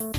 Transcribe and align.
Welcome 0.00 0.12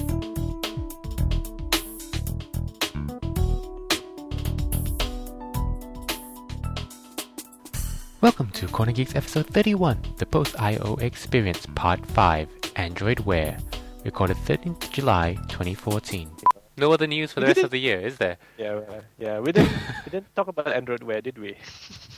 to 8.56 8.68
Corner 8.68 8.92
Geeks 8.92 9.16
episode 9.16 9.48
31, 9.48 10.02
the 10.18 10.26
post 10.26 10.60
IO 10.60 10.98
experience 10.98 11.66
part 11.76 12.06
5, 12.08 12.50
Android 12.76 13.22
Wear, 13.22 13.58
recorded 14.04 14.36
13th 14.36 14.92
July 14.92 15.36
2014. 15.48 16.30
No 16.76 16.92
other 16.92 17.08
news 17.08 17.32
for 17.32 17.40
the 17.40 17.46
rest 17.46 17.60
of 17.60 17.72
the 17.72 17.80
year, 17.80 18.02
is 18.02 18.18
there? 18.18 18.36
Yeah, 18.58 18.74
uh, 18.74 19.00
yeah. 19.18 19.40
We 19.40 19.54
didn't 19.54 19.72
we 20.06 20.10
didn't 20.10 20.36
talk 20.36 20.50
about 20.50 20.68
Android 20.68 21.04
Wear, 21.04 21.22
did 21.22 21.38
we? 21.38 21.56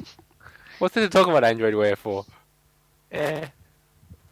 What's 0.80 0.96
there 0.96 1.04
to 1.04 1.10
talk 1.12 1.28
about 1.28 1.44
Android 1.44 1.76
Wear 1.76 1.96
for? 1.96 2.26
Eh. 3.12 3.46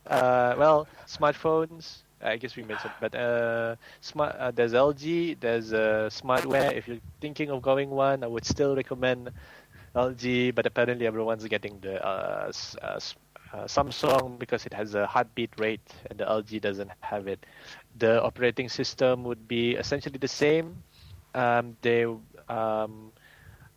Uh, 0.07 0.55
well, 0.57 0.87
smartphones. 1.07 1.97
I 2.21 2.37
guess 2.37 2.55
we 2.55 2.63
mentioned, 2.63 2.93
but 2.99 3.15
uh, 3.15 3.75
smart. 4.01 4.35
Uh, 4.35 4.51
there's 4.51 4.73
LG. 4.73 5.39
There's 5.39 5.73
uh, 5.73 6.09
Smartwear. 6.11 6.73
If 6.73 6.87
you're 6.87 6.99
thinking 7.21 7.49
of 7.49 7.61
going 7.61 7.89
one, 7.89 8.23
I 8.23 8.27
would 8.27 8.45
still 8.45 8.75
recommend 8.75 9.31
LG. 9.95 10.53
But 10.55 10.65
apparently, 10.65 11.05
everyone's 11.07 11.45
getting 11.47 11.79
the 11.79 12.03
uh, 12.05 12.51
uh, 12.81 12.99
uh, 13.53 13.65
Samsung 13.65 14.37
because 14.39 14.65
it 14.65 14.73
has 14.73 14.95
a 14.95 15.05
heartbeat 15.07 15.51
rate, 15.59 15.81
and 16.09 16.19
the 16.19 16.25
LG 16.25 16.59
doesn't 16.61 16.91
have 17.01 17.27
it. 17.27 17.45
The 17.97 18.21
operating 18.21 18.69
system 18.69 19.23
would 19.23 19.47
be 19.47 19.75
essentially 19.75 20.17
the 20.17 20.27
same. 20.27 20.83
Um, 21.33 21.77
they 21.81 22.05
um, 22.49 23.11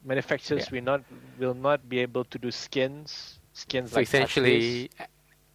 manufacturers 0.04 0.68
Yeah. 0.70 0.78
will 0.78 0.82
not 0.84 1.02
will 1.38 1.54
not 1.54 1.88
be 1.88 2.00
able 2.00 2.24
to 2.24 2.38
do 2.38 2.50
skins. 2.50 3.38
Skins 3.52 3.92
So 3.92 4.00
like 4.00 4.06
essentially, 4.06 4.90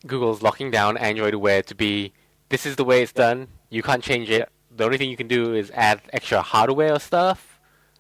Google's 0.06 0.42
locking 0.42 0.72
down 0.72 0.98
Android 0.98 1.36
Wear 1.36 1.62
to 1.64 1.76
be 1.76 2.14
this 2.50 2.66
is 2.66 2.76
the 2.76 2.84
way 2.84 3.02
it's 3.02 3.14
done. 3.14 3.48
You 3.70 3.84
can't 3.84 4.04
change 4.04 4.30
it. 4.30 4.50
The 4.76 4.84
only 4.86 4.98
thing 4.98 5.10
you 5.10 5.18
can 5.18 5.28
do 5.28 5.54
is 5.54 5.72
add 5.72 6.02
extra 6.14 6.42
hardware 6.42 6.94
or 6.94 7.00
stuff. 7.00 7.60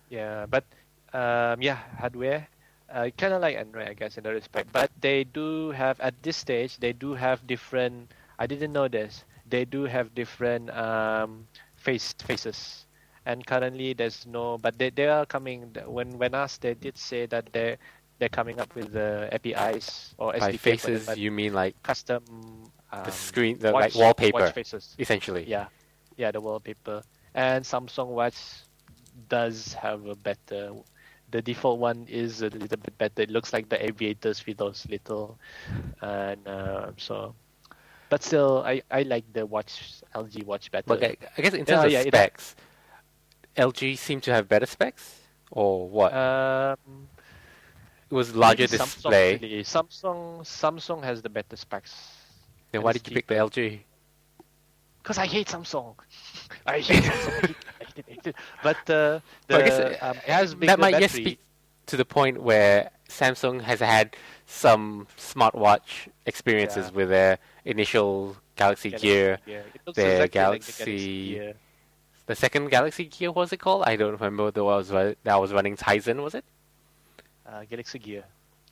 Yeah, 0.10 0.46
but 0.46 0.64
um, 1.14 1.62
yeah, 1.62 1.80
hardware, 2.00 2.48
uh, 2.90 3.10
kind 3.18 3.34
of 3.34 3.42
like 3.42 3.58
Android, 3.58 3.90
I 3.90 3.94
guess, 3.94 4.18
in 4.18 4.24
that 4.24 4.32
respect. 4.32 4.72
But 4.72 4.92
they 5.02 5.24
do 5.24 5.72
have 5.72 6.00
at 6.00 6.22
this 6.24 6.38
stage, 6.38 6.78
they 6.78 6.94
do 6.94 7.14
have 7.14 7.46
different. 7.48 8.12
I 8.40 8.48
didn't 8.48 8.72
know 8.72 8.88
this. 8.88 9.26
They 9.50 9.66
do 9.66 9.84
have 9.84 10.14
different 10.14 10.70
um, 10.72 11.48
face 11.76 12.14
faces, 12.14 12.86
and 13.26 13.46
currently 13.46 13.94
there's 13.94 14.26
no. 14.26 14.58
But 14.58 14.78
they, 14.78 14.90
they 14.90 15.08
are 15.08 15.26
coming. 15.26 15.76
When 15.86 16.18
when 16.18 16.36
asked, 16.36 16.62
they 16.62 16.76
did 16.76 16.98
say 16.98 17.26
that 17.28 17.52
they 17.52 17.78
they're 18.20 18.30
coming 18.30 18.60
up 18.60 18.74
with 18.76 18.94
the 18.94 19.30
APIs 19.32 20.16
or 20.18 20.34
By 20.34 20.52
SDK 20.52 20.54
for 20.54 20.60
faces, 20.60 21.18
you 21.18 21.32
mean 21.32 21.54
like 21.54 21.82
custom. 21.84 22.24
Um, 22.92 23.04
the 23.04 23.12
screen, 23.12 23.60
the 23.60 23.72
watch, 23.72 23.96
like 23.96 23.96
wallpaper, 23.96 24.54
essentially. 24.98 25.44
Yeah, 25.46 25.68
yeah, 26.16 26.32
the 26.32 26.40
wallpaper. 26.40 27.04
And 27.34 27.64
Samsung 27.64 28.08
Watch 28.08 28.38
does 29.30 29.74
have 29.74 30.06
a 30.06 30.16
better. 30.16 30.72
The 31.32 31.42
default 31.42 31.80
one 31.80 32.06
is 32.10 32.42
a 32.42 32.50
little 32.50 32.78
bit 32.78 32.98
better. 32.98 33.22
It 33.22 33.30
looks 33.30 33.52
like 33.52 33.68
the 33.68 33.84
aviators 33.84 34.46
with 34.46 34.58
those 34.58 34.88
little, 34.90 35.38
and 36.02 36.48
uh, 36.48 36.92
so. 36.98 37.36
But 38.10 38.24
still, 38.24 38.64
I, 38.66 38.82
I 38.90 39.02
like 39.02 39.26
the 39.34 39.46
watch 39.46 40.02
LG 40.16 40.46
watch 40.46 40.72
better. 40.72 40.86
But 40.88 41.04
I, 41.04 41.18
I 41.38 41.42
guess 41.42 41.54
in 41.54 41.66
terms 41.66 41.84
of 41.84 41.92
yeah, 41.92 42.00
it- 42.00 42.08
specs, 42.08 42.56
LG 43.58 43.98
seemed 43.98 44.24
to 44.24 44.34
have 44.34 44.48
better 44.48 44.66
specs, 44.66 45.20
or 45.52 45.90
what? 45.90 46.14
um, 46.14 46.78
it 48.10 48.16
was 48.16 48.34
larger 48.34 48.64
maybe 48.64 48.78
Samsung 48.78 48.94
display. 48.94 49.38
really. 49.42 49.64
Samsung 49.64 50.40
Samsung 50.42 51.04
has 51.04 51.22
the 51.22 51.30
better 51.30 51.58
specs. 51.58 52.17
Then 52.72 52.82
why 52.82 52.92
did 52.94 53.08
you 53.08 53.14
pick 53.14 53.28
the 53.28 53.36
LG? 53.36 53.80
Because 55.02 55.18
I 55.18 55.26
hate 55.26 55.48
Samsung. 55.48 55.96
I 56.66 56.80
hate 56.80 57.04
Samsung. 57.04 57.34
I 57.40 57.42
hate 57.44 57.48
it, 57.50 57.56
I 57.80 57.84
hate 57.84 57.98
it, 57.98 58.06
I 58.08 58.12
hate 58.12 58.28
it. 58.28 58.36
But 58.64 58.78
uh, 58.78 58.84
the, 58.88 59.22
But 59.48 59.62
I 59.62 59.66
guess, 59.68 60.02
um, 60.02 60.18
it 60.18 60.24
has 60.24 60.54
bigger 60.56 60.68
that 60.68 60.80
might 60.80 61.00
just 61.00 61.16
speak 61.16 61.40
to 61.88 61.98
the 61.98 62.06
point 62.06 62.42
where 62.42 62.92
Samsung 63.10 63.62
has 63.62 63.80
had 63.80 64.16
some 64.46 65.08
smartwatch 65.18 66.10
experiences 66.26 66.88
Yeah. 66.88 66.92
with 66.96 67.10
their 67.10 67.40
initial 67.64 68.36
Galaxy, 68.58 68.90
Galaxy 68.90 69.08
Gear. 69.08 69.40
Gear. 69.46 69.64
It 69.74 69.82
looks 69.86 69.96
the 69.96 70.04
like 70.04 70.20
the 70.22 70.28
Galaxy- 70.28 71.36
Galaxy 71.36 71.54
The 72.26 72.36
second 72.36 72.70
Galaxy 72.70 73.06
Gear, 73.06 73.30
what 73.32 73.44
was 73.44 73.54
it 73.54 73.58
called? 73.58 73.84
I 73.86 73.96
don't 73.96 74.12
remember 74.12 74.52
the 74.52 74.64
one 74.66 74.76
was 74.78 74.90
that 74.90 75.18
was 75.40 75.54
running 75.54 75.78
Tizen, 75.78 76.22
was 76.22 76.36
it? 76.36 76.44
Uh, 77.46 77.64
Galaxy 77.70 78.00
Gear 78.00 78.26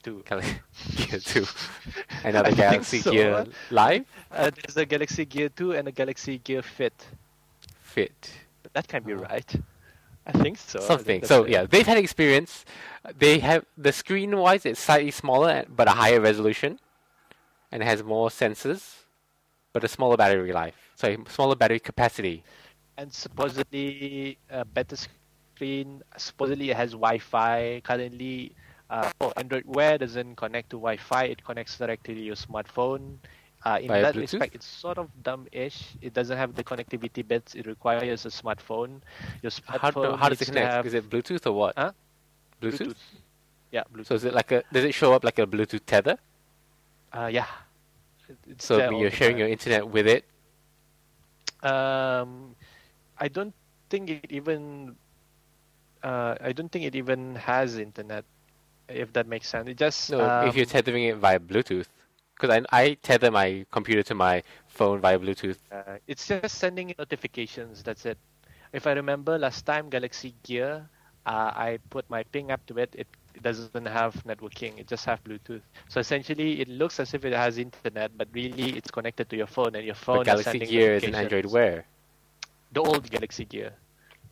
2. 0.05 0.23
Galaxy 0.29 0.55
Gear 0.97 1.19
2. 1.19 1.45
Another 2.23 2.51
Galaxy 2.53 2.99
so. 2.99 3.11
Gear 3.11 3.45
Live? 3.71 4.05
Uh, 4.31 4.51
there's 4.53 4.77
a 4.77 4.85
Galaxy 4.85 5.25
Gear 5.25 5.49
2 5.49 5.73
and 5.73 5.88
a 5.88 5.91
Galaxy 5.91 6.38
Gear 6.38 6.61
Fit. 6.61 6.93
Fit. 7.81 8.31
That 8.73 8.88
can 8.88 9.01
be 9.03 9.13
Oh. 9.13 9.17
right. 9.17 9.51
I 10.27 10.31
think 10.31 10.57
so. 10.57 10.79
I 10.79 10.81
think 10.81 10.88
Something. 10.88 11.25
So 11.25 11.45
yeah, 11.45 11.65
they've 11.65 11.85
had 11.85 11.97
experience. 11.97 12.65
They 13.17 13.39
have 13.39 13.65
the 13.77 13.91
screen 13.91 14.35
wise 14.38 14.65
it's 14.65 14.79
slightly 14.79 15.11
smaller 15.11 15.65
but 15.69 15.88
a 15.88 15.91
higher 15.91 16.19
resolution 16.19 16.79
and 17.71 17.81
it 17.83 17.85
has 17.85 18.03
more 18.03 18.29
sensors 18.29 18.83
but 19.73 19.83
a 19.83 19.88
smaller 19.88 20.17
battery 20.17 20.53
life. 20.53 20.75
Sorry, 20.95 21.17
smaller 21.27 21.55
battery 21.55 21.79
capacity. 21.79 22.44
And 22.97 23.11
supposedly 23.13 24.38
a 24.49 24.63
better 24.65 24.95
screen. 24.95 26.01
Supposedly 26.17 26.69
it 26.71 26.77
has 26.77 26.91
Wi-Fi. 26.91 27.81
Currently, 27.83 28.51
uh, 28.90 29.12
oh, 29.22 29.34
Android 29.38 29.63
Wear 29.66 29.97
doesn't 29.97 30.35
connect 30.35 30.69
to 30.72 30.78
Wi-Fi. 30.78 31.23
It 31.25 31.44
connects 31.44 31.78
directly 31.78 32.16
to 32.16 32.22
your 32.22 32.35
smartphone. 32.35 33.18
Uh, 33.66 33.79
in 33.81 33.88
Via 33.88 34.01
that 34.03 34.13
Bluetooth? 34.13 34.34
respect, 34.34 34.56
it's 34.56 34.66
sort 34.68 35.00
of 35.00 35.09
dumb-ish. 35.23 35.96
It 36.01 36.13
doesn't 36.13 36.38
have 36.38 36.53
the 36.53 36.63
connectivity 36.63 37.28
bits. 37.28 37.56
It 37.56 37.66
requires 37.66 38.25
a 38.25 38.29
smartphone. 38.29 39.01
Your 39.41 39.51
How, 39.66 39.90
smartphone 39.90 40.19
how 40.19 40.29
does 40.29 40.41
it 40.41 40.45
connect? 40.45 40.72
have 40.72 40.85
Is 40.85 40.94
it 40.94 41.09
Bluetooth 41.09 41.47
or 41.47 41.53
what? 41.53 41.74
Huh? 41.75 41.91
Bluetooth? 42.62 42.95
Yeah, 43.72 43.84
Bluetooth. 43.91 44.06
So 44.06 44.16
is 44.16 44.24
it 44.24 44.34
like 44.34 44.51
a 44.51 44.63
does 44.72 44.84
it 44.84 44.94
show 44.94 45.13
up 45.13 45.24
like 45.24 45.40
a 45.40 45.47
Bluetooth 45.47 45.81
tether? 45.85 46.18
Uh, 47.12 47.25
yeah. 47.31 47.47
It's 48.47 48.66
So 48.66 48.90
you're 48.91 49.12
sharing 49.12 49.38
your 49.38 49.47
internet 49.47 49.88
with 49.88 50.07
it? 50.07 50.25
Um, 51.63 52.56
I 53.18 53.28
don't 53.28 53.53
think 53.90 54.09
it 54.09 54.29
even. 54.29 54.95
Uh, 56.03 56.35
I 56.40 56.51
don't 56.53 56.72
think 56.72 56.85
it 56.85 56.95
even 56.95 57.35
has 57.35 57.78
internet. 57.78 58.25
If 58.88 59.13
that 59.13 59.28
makes 59.28 59.47
sense, 59.47 59.68
it 59.69 59.78
just. 59.78 60.12
No, 60.12 60.22
um, 60.22 60.47
if 60.47 60.56
you're 60.56 60.66
tethering 60.66 61.03
it 61.06 61.18
via 61.18 61.40
Bluetooth. 61.40 61.88
Because 62.35 62.63
I, 62.72 62.81
I 62.81 62.94
tether 63.01 63.31
my 63.31 63.66
computer 63.72 64.03
to 64.03 64.16
my 64.16 64.44
phone 64.68 65.00
via 65.00 65.18
Bluetooth. 65.18 65.57
uh, 65.72 65.97
it's 66.06 66.28
just 66.28 66.57
sending 66.57 66.94
notifications. 67.00 67.81
That's 67.81 68.06
it. 68.06 68.18
If 68.74 68.88
I 68.88 68.91
remember 68.91 69.40
last 69.40 69.66
time, 69.66 69.90
Galaxy 69.90 70.35
Gear, 70.44 70.85
uh, 71.25 71.51
I 71.56 71.79
put 71.90 72.09
my 72.09 72.24
ping 72.24 72.51
app 72.51 72.66
to 72.68 72.78
it. 72.78 72.94
It 72.97 73.07
doesn't 73.41 73.85
have 73.85 74.13
networking. 74.25 74.78
It 74.78 74.88
just 74.88 75.06
have 75.06 75.24
Bluetooth. 75.24 75.62
So 75.88 76.01
essentially, 76.01 76.59
it 76.59 76.68
looks 76.68 77.00
as 77.00 77.13
if 77.13 77.24
it 77.24 77.31
has 77.31 77.57
internet, 77.57 78.12
but 78.18 78.28
really, 78.34 78.75
it's 78.75 78.91
connected 78.91 79.29
to 79.29 79.38
your 79.38 79.47
phone, 79.47 79.75
and 79.75 79.85
your 79.85 79.95
phone 79.95 80.18
But 80.18 80.28
is 80.28 80.44
Galaxy 80.44 80.51
sending 80.51 80.69
Gear 80.69 80.94
is 80.95 81.03
an 81.06 81.16
Android. 81.16 81.45
Wear. 81.45 81.85
The 82.74 82.81
old 82.81 83.09
Galaxy 83.09 83.45
Gear. 83.45 83.74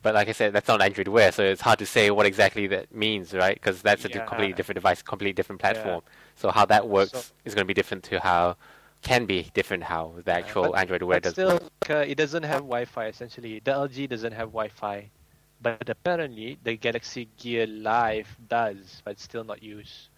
But 0.03 0.13
like 0.13 0.27
I 0.27 0.33
said, 0.33 0.51
that's 0.53 0.67
not 0.67 0.81
Android 0.81 1.07
Wear, 1.07 1.31
so 1.31 1.43
it's 1.43 1.61
hard 1.61 1.79
to 1.79 1.85
say 1.85 2.11
what 2.11 2.25
exactly 2.25 2.67
that 2.67 2.93
means, 2.93 3.33
right? 3.33 3.55
Because 3.55 3.81
that's 3.81 4.03
a 4.03 4.09
Yeah. 4.09 4.25
completely 4.25 4.53
different 4.53 4.75
device, 4.75 5.01
completely 5.01 5.33
different 5.33 5.61
Yeah. 5.61 5.71
platform. 5.71 6.01
So 6.35 6.51
how 6.51 6.65
that 6.65 6.87
works 6.87 7.11
So- 7.11 7.33
is 7.45 7.55
going 7.55 7.63
to 7.63 7.71
be 7.73 7.73
different 7.73 8.03
to 8.11 8.19
how 8.19 8.57
can 9.01 9.25
be 9.25 9.49
different 9.53 9.83
how 9.83 10.13
the 10.23 10.31
Yeah, 10.31 10.37
actual 10.37 10.63
but- 10.71 10.79
Android 10.79 11.03
Wear 11.03 11.17
but 11.17 11.23
does. 11.23 11.33
still, 11.33 11.59
uh, 11.89 11.95
it 12.11 12.15
doesn't 12.15 12.43
have 12.43 12.61
Wi-Fi. 12.61 13.05
Essentially, 13.07 13.59
the 13.63 13.71
LG 13.71 14.07
doesn't 14.07 14.33
have 14.33 14.49
Wi-Fi, 14.49 15.09
but 15.61 15.87
apparently 15.89 16.57
the 16.63 16.75
Galaxy 16.75 17.27
Gear 17.37 17.65
Live 17.67 18.27
does, 18.49 19.01
but 19.05 19.19
still 19.19 19.43
not 19.45 19.63
used. 19.63 20.09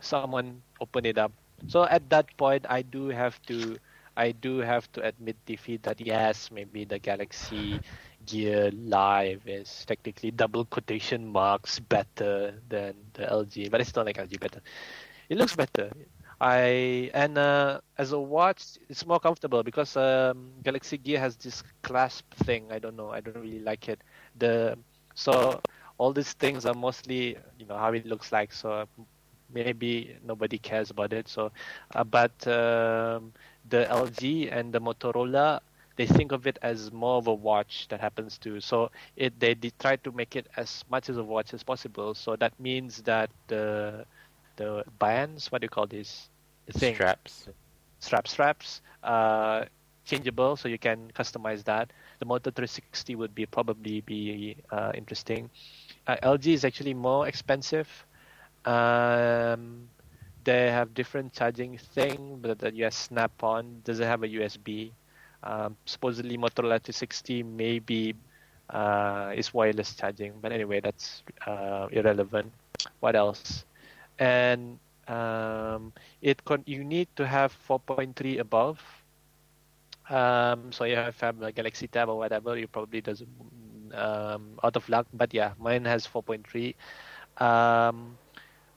Someone 0.00 0.62
opened 0.80 1.06
it 1.06 1.18
up. 1.18 1.32
So 1.68 1.84
at 1.84 2.08
that 2.10 2.36
point, 2.36 2.66
I 2.68 2.82
do 2.82 3.08
have 3.08 3.40
to, 3.42 3.78
I 4.16 4.32
do 4.32 4.58
have 4.58 4.90
to 4.92 5.04
admit 5.04 5.36
defeat 5.46 5.82
that 5.84 6.00
yes, 6.00 6.50
maybe 6.50 6.84
the 6.84 6.98
Galaxy 6.98 7.80
Gear 8.28 8.70
Live 8.72 9.42
is 9.48 9.84
technically 9.86 10.30
double 10.30 10.64
quotation 10.64 11.26
marks 11.26 11.80
better 11.80 12.54
than 12.68 12.94
the 13.14 13.24
LG, 13.30 13.68
but 13.70 13.80
it's 13.80 13.94
not 13.96 14.06
like 14.06 14.18
LG 14.18 14.38
better. 14.38 14.60
It 15.28 15.38
looks 15.38 15.56
better. 15.56 15.90
I 16.40 17.10
and 17.14 17.38
uh, 17.38 17.80
as 17.98 18.12
a 18.12 18.20
watch, 18.20 18.78
it's 18.88 19.06
more 19.06 19.20
comfortable 19.20 19.62
because 19.62 19.96
um, 19.96 20.52
Galaxy 20.62 20.98
Gear 20.98 21.20
has 21.20 21.36
this 21.36 21.62
clasp 21.82 22.32
thing. 22.44 22.70
I 22.70 22.78
don't 22.78 22.96
know. 22.96 23.10
I 23.10 23.20
don't 23.20 23.36
really 23.40 23.60
like 23.60 23.88
it. 23.88 24.02
The 24.38 24.78
so 25.14 25.60
all 25.98 26.12
these 26.12 26.32
things 26.34 26.66
are 26.66 26.74
mostly 26.74 27.36
you 27.58 27.66
know 27.66 27.76
how 27.76 27.92
it 27.92 28.06
looks 28.06 28.32
like. 28.32 28.52
So 28.52 28.86
maybe 29.52 30.16
nobody 30.24 30.58
cares 30.58 30.90
about 30.90 31.12
it. 31.12 31.28
So, 31.28 31.52
uh, 31.94 32.04
but 32.04 32.46
um, 32.46 33.32
the 33.68 33.90
LG 33.90 34.48
and 34.50 34.72
the 34.72 34.80
Motorola, 34.80 35.60
they 35.98 36.06
think 36.06 36.32
of 36.32 36.46
it 36.46 36.58
as 36.62 36.92
more 36.92 37.18
of 37.18 37.28
a 37.28 37.34
watch 37.34 37.88
that 37.90 38.00
happens 38.00 38.38
to. 38.40 38.60
So 38.60 38.90
it 39.16 39.40
they, 39.40 39.54
they 39.54 39.72
try 39.78 39.96
to 39.98 40.12
make 40.12 40.36
it 40.36 40.48
as 40.56 40.84
much 40.90 41.10
as 41.10 41.18
a 41.18 41.24
watch 41.24 41.54
as 41.54 41.64
possible. 41.64 42.14
So 42.14 42.36
that 42.36 42.58
means 42.60 43.02
that 43.04 43.30
the 43.48 44.06
the 44.56 44.84
bands, 44.98 45.52
what 45.52 45.62
do 45.62 45.66
you 45.66 45.70
call 45.70 45.86
this? 45.88 46.30
The 46.66 46.74
thing, 46.74 47.02
Straps. 47.02 47.48
strap 48.00 48.28
straps 48.28 48.82
uh, 49.02 49.64
changeable, 50.04 50.56
so 50.56 50.68
you 50.68 50.78
can 50.78 51.10
customize 51.12 51.64
that. 51.64 51.92
The 52.20 52.26
Moto 52.26 52.50
360 52.50 53.16
would 53.16 53.34
be 53.34 53.46
probably 53.46 54.00
be 54.02 54.56
uh, 54.70 54.92
interesting. 54.94 55.50
Uh, 56.06 56.16
LG 56.22 56.54
is 56.54 56.64
actually 56.64 56.94
more 56.94 57.28
expensive. 57.28 57.88
Um, 58.64 59.90
they 60.44 60.70
have 60.70 60.94
different 60.94 61.32
charging 61.32 61.78
thing, 61.78 62.38
but 62.40 62.58
the 62.58 62.74
US 62.76 62.96
Snap-on 62.96 63.82
doesn't 63.84 64.06
have 64.06 64.22
a 64.22 64.28
USB. 64.28 64.94
Um, 65.42 65.76
supposedly 65.84 66.36
Motorola 66.36 66.82
360 66.82 67.42
maybe 67.42 68.14
uh, 68.70 69.32
is 69.36 69.54
wireless 69.54 69.94
charging, 69.94 70.32
but 70.40 70.52
anyway, 70.52 70.80
that's 70.80 71.22
uh, 71.46 71.88
irrelevant. 71.90 72.52
What 73.00 73.16
else? 73.16 73.64
And 74.18 74.78
um, 75.06 75.92
it 76.22 76.44
con- 76.44 76.64
you 76.66 76.84
need 76.84 77.08
to 77.16 77.26
have 77.26 77.54
4.3 77.68 78.40
above. 78.40 78.80
Um, 80.10 80.72
so 80.72 80.84
you 80.84 80.96
have, 80.96 81.18
have 81.20 81.42
a 81.42 81.52
Galaxy 81.52 81.86
Tab 81.86 82.08
or 82.08 82.18
whatever, 82.18 82.56
you 82.56 82.66
probably 82.66 83.00
doesn't 83.00 83.28
um, 83.94 84.58
out 84.62 84.76
of 84.76 84.88
luck. 84.88 85.06
But 85.12 85.32
yeah, 85.32 85.52
mine 85.58 85.84
has 85.84 86.06
4.3. 86.06 86.74
Um, 87.42 88.18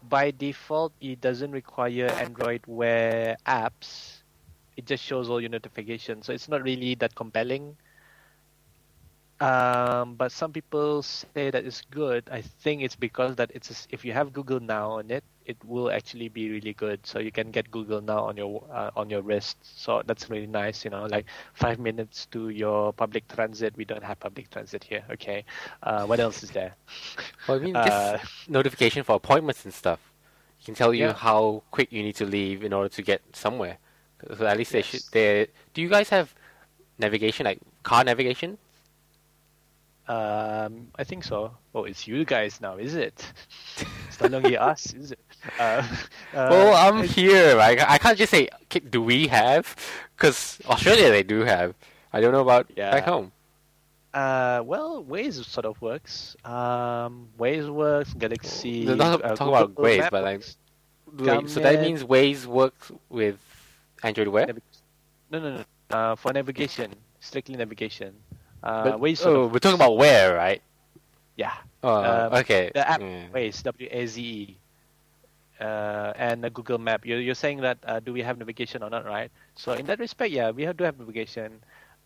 by 0.09 0.31
default, 0.31 0.93
it 1.01 1.21
doesn't 1.21 1.51
require 1.51 2.07
Android 2.07 2.61
Wear 2.67 3.37
apps. 3.45 4.20
It 4.81 4.87
just 4.87 5.03
shows 5.05 5.29
all 5.29 5.39
your 5.39 5.49
notifications, 5.53 6.25
so 6.25 6.33
it's 6.33 6.49
not 6.49 6.63
really 6.63 6.95
that 6.95 7.15
compelling. 7.15 7.77
Um, 9.39 10.15
but 10.15 10.31
some 10.31 10.51
people 10.53 11.03
say 11.03 11.51
that 11.51 11.65
it's 11.65 11.81
good. 11.91 12.29
I 12.31 12.41
think 12.41 12.81
it's 12.83 12.95
because 12.95 13.35
that 13.37 13.51
it's 13.53 13.87
if 13.91 14.05
you 14.05 14.13
have 14.13 14.33
Google 14.33 14.59
Now 14.59 14.91
on 15.01 15.11
it, 15.11 15.23
it 15.45 15.57
will 15.65 15.91
actually 15.91 16.29
be 16.29 16.49
really 16.51 16.73
good. 16.73 17.05
So 17.05 17.19
you 17.19 17.31
can 17.31 17.51
get 17.51 17.71
Google 17.71 18.01
Now 18.01 18.25
on 18.25 18.37
your 18.37 18.63
uh, 18.71 18.91
on 18.95 19.09
your 19.09 19.21
wrist. 19.21 19.57
So 19.61 20.03
that's 20.05 20.29
really 20.29 20.47
nice. 20.47 20.83
You 20.85 20.91
know, 20.91 21.05
like 21.05 21.27
five 21.53 21.79
minutes 21.79 22.27
to 22.27 22.49
your 22.49 22.93
public 22.93 23.27
transit. 23.27 23.75
We 23.77 23.85
don't 23.85 24.03
have 24.03 24.19
public 24.19 24.49
transit 24.51 24.83
here. 24.83 25.03
Okay. 25.11 25.45
Uh, 25.83 26.05
what 26.05 26.19
else 26.19 26.43
is 26.43 26.51
there? 26.51 26.75
Well, 27.47 27.57
I 27.57 27.61
mean, 27.61 27.75
uh, 27.75 28.19
notification 28.47 29.03
for 29.03 29.15
appointments 29.15 29.65
and 29.65 29.73
stuff. 29.73 30.11
It 30.61 30.65
can 30.65 30.75
tell 30.75 30.93
you 30.93 31.13
Yeah. 31.13 31.13
how 31.13 31.63
quick 31.71 31.91
you 31.91 32.03
need 32.03 32.15
to 32.17 32.25
leave 32.25 32.63
in 32.63 32.73
order 32.73 32.89
to 32.89 33.01
get 33.03 33.21
somewhere. 33.35 33.79
So 34.37 34.45
at 34.45 34.57
least 34.57 34.71
they 34.71 34.81
should. 34.81 35.01
They 35.11 35.47
do 35.73 35.81
you 35.81 35.89
guys 35.89 36.09
have 36.09 36.33
navigation 36.99 37.45
like 37.45 37.59
car 37.83 38.03
navigation? 38.03 38.57
Um, 40.07 40.87
I 40.97 41.03
think 41.03 41.23
so. 41.23 41.51
Oh, 41.73 41.85
it's 41.85 42.07
you 42.07 42.25
guys 42.25 42.59
now, 42.59 42.75
is 42.75 42.95
it? 42.95 43.25
it's 44.07 44.19
no 44.19 44.27
longer 44.27 44.59
us, 44.71 44.93
is 44.93 45.11
it? 45.11 45.19
Uh, 45.57 45.61
uh, 46.33 46.47
well, 46.51 46.73
I'm 46.75 47.03
here. 47.07 47.55
Right? 47.55 47.79
I 47.87 47.97
can't 47.97 48.17
just 48.17 48.31
say, 48.31 48.49
do 48.89 49.01
we 49.01 49.27
have? 49.27 49.75
Because 50.17 50.59
Australia 50.67 51.09
they 51.11 51.23
do 51.23 51.41
have. 51.41 51.75
I 52.11 52.19
don't 52.19 52.33
know 52.33 52.41
about 52.41 52.67
Yeah. 52.75 52.91
back 52.91 53.05
home. 53.05 53.31
Uh, 54.13 54.61
well, 54.65 55.05
Waze 55.05 55.45
sort 55.45 55.65
of 55.65 55.81
works. 55.81 56.35
Um, 56.43 57.29
Waze 57.39 57.69
works. 57.69 58.13
Galaxy. 58.13 58.83
No, 58.83 58.95
not 58.95 59.23
uh, 59.23 59.35
talk 59.35 59.47
about 59.47 59.75
Google 59.75 59.85
Waze, 59.85 59.99
Map 59.99 60.11
but 60.11 60.23
like- 60.23 60.43
Wait, 61.13 61.49
so 61.49 61.59
that 61.59 61.81
means 61.81 62.03
Waze 62.03 62.45
works 62.45 62.91
with 63.09 63.37
Android 64.03 64.27
Wear. 64.27 64.47
No, 65.29 65.39
no, 65.39 65.57
no. 65.57 65.63
Uh, 65.89 66.15
for 66.15 66.31
navigation, 66.33 66.93
strictly 67.19 67.55
navigation. 67.55 68.15
Uh, 68.63 68.83
But- 68.83 68.99
Waze. 68.99 69.25
Oh, 69.25 69.43
of, 69.45 69.51
we're 69.51 69.59
talking 69.59 69.75
about 69.75 69.97
where, 69.97 70.35
right? 70.35 70.61
yeah. 71.37 71.53
Oh, 71.83 72.03
Um, 72.03 72.33
okay. 72.35 72.71
The 72.73 72.87
app 72.87 73.01
Yeah. 73.01 73.27
Waze, 73.33 73.63
W 73.63 73.87
A 73.91 74.05
Z 74.05 74.21
E, 74.21 74.57
uh, 75.59 76.13
and 76.15 76.43
the 76.43 76.49
Google 76.49 76.77
Map. 76.77 77.05
You're, 77.05 77.19
you're 77.19 77.35
saying 77.35 77.61
that 77.61 77.77
uh, 77.85 77.99
do 77.99 78.13
we 78.13 78.21
have 78.21 78.37
navigation 78.37 78.83
or 78.83 78.89
not, 78.89 79.05
right? 79.05 79.31
So 79.55 79.73
in 79.73 79.85
that 79.87 79.99
respect, 79.99 80.31
yeah, 80.31 80.51
we 80.51 80.63
have, 80.63 80.77
do 80.77 80.83
have 80.83 80.97
navigation, 80.99 81.59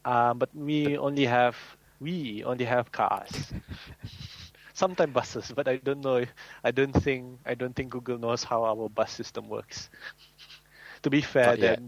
um, 0.05 0.37
but 0.39 0.49
we 0.55 0.97
only 0.97 1.25
have 1.25 1.55
we 1.99 2.43
only 2.43 2.65
have 2.65 2.91
cars. 2.91 3.53
Sometimes 4.73 5.13
buses, 5.13 5.53
but 5.55 5.67
I 5.69 5.77
don't 5.77 6.01
know. 6.03 6.25
I 6.63 6.71
don't 6.71 6.91
think 6.91 7.39
I 7.45 7.55
don't 7.55 7.73
think 7.75 7.91
Google 7.91 8.17
knows 8.17 8.43
how 8.43 8.63
our 8.65 8.89
bus 8.89 9.11
system 9.11 9.47
works. 9.47 9.89
To 11.05 11.09
be 11.13 11.21
fair, 11.21 11.53
then 11.55 11.85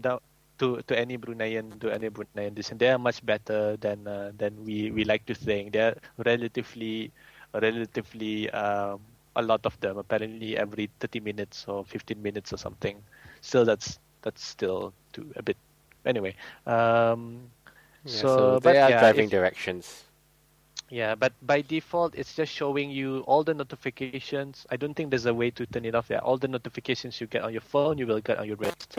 to 0.62 0.78
to 0.86 0.92
any 0.94 1.18
Bruneian 1.18 1.74
to 1.82 1.90
any 1.90 2.10
Bruneian 2.10 2.54
descent, 2.54 2.78
they 2.78 2.90
are 2.90 2.98
much 2.98 3.18
better 3.26 3.76
than 3.78 4.06
uh, 4.06 4.30
than 4.38 4.54
we, 4.64 4.90
we 4.94 5.02
like 5.04 5.26
to 5.26 5.34
think. 5.34 5.72
They're 5.74 5.98
relatively 6.22 7.10
relatively 7.54 8.50
um, 8.50 9.00
a 9.34 9.42
lot 9.42 9.66
of 9.66 9.78
them. 9.80 9.98
Apparently, 9.98 10.56
every 10.58 10.90
30 11.00 11.20
minutes 11.20 11.66
or 11.68 11.84
15 11.84 12.22
minutes 12.22 12.52
or 12.52 12.58
something. 12.58 12.98
Still, 13.40 13.64
that's 13.64 13.98
that's 14.22 14.42
still 14.44 14.92
too 15.12 15.26
a 15.36 15.42
bit. 15.42 15.56
Anyway, 16.06 16.34
um, 16.66 17.50
Yeah, 18.04 18.22
so, 18.22 18.26
so, 18.36 18.60
but 18.60 18.76
are 18.78 18.90
yeah, 18.90 18.98
driving 18.98 19.26
if- 19.26 19.30
directions. 19.30 20.07
Yeah, 20.90 21.14
but 21.14 21.32
by 21.42 21.60
default, 21.62 22.14
it's 22.14 22.34
just 22.34 22.52
showing 22.52 22.90
you 22.90 23.20
all 23.26 23.44
the 23.44 23.54
notifications. 23.54 24.66
I 24.70 24.76
don't 24.76 24.94
think 24.94 25.10
there's 25.10 25.26
a 25.26 25.34
way 25.34 25.50
to 25.52 25.66
turn 25.66 25.84
it 25.84 25.94
off. 25.94 26.06
Yeah, 26.10 26.18
all 26.18 26.38
the 26.38 26.48
notifications 26.48 27.20
you 27.20 27.26
get 27.26 27.42
on 27.42 27.52
your 27.52 27.60
phone, 27.60 27.98
you 27.98 28.06
will 28.06 28.20
get 28.20 28.38
on 28.38 28.46
your 28.46 28.56
wrist. 28.56 28.98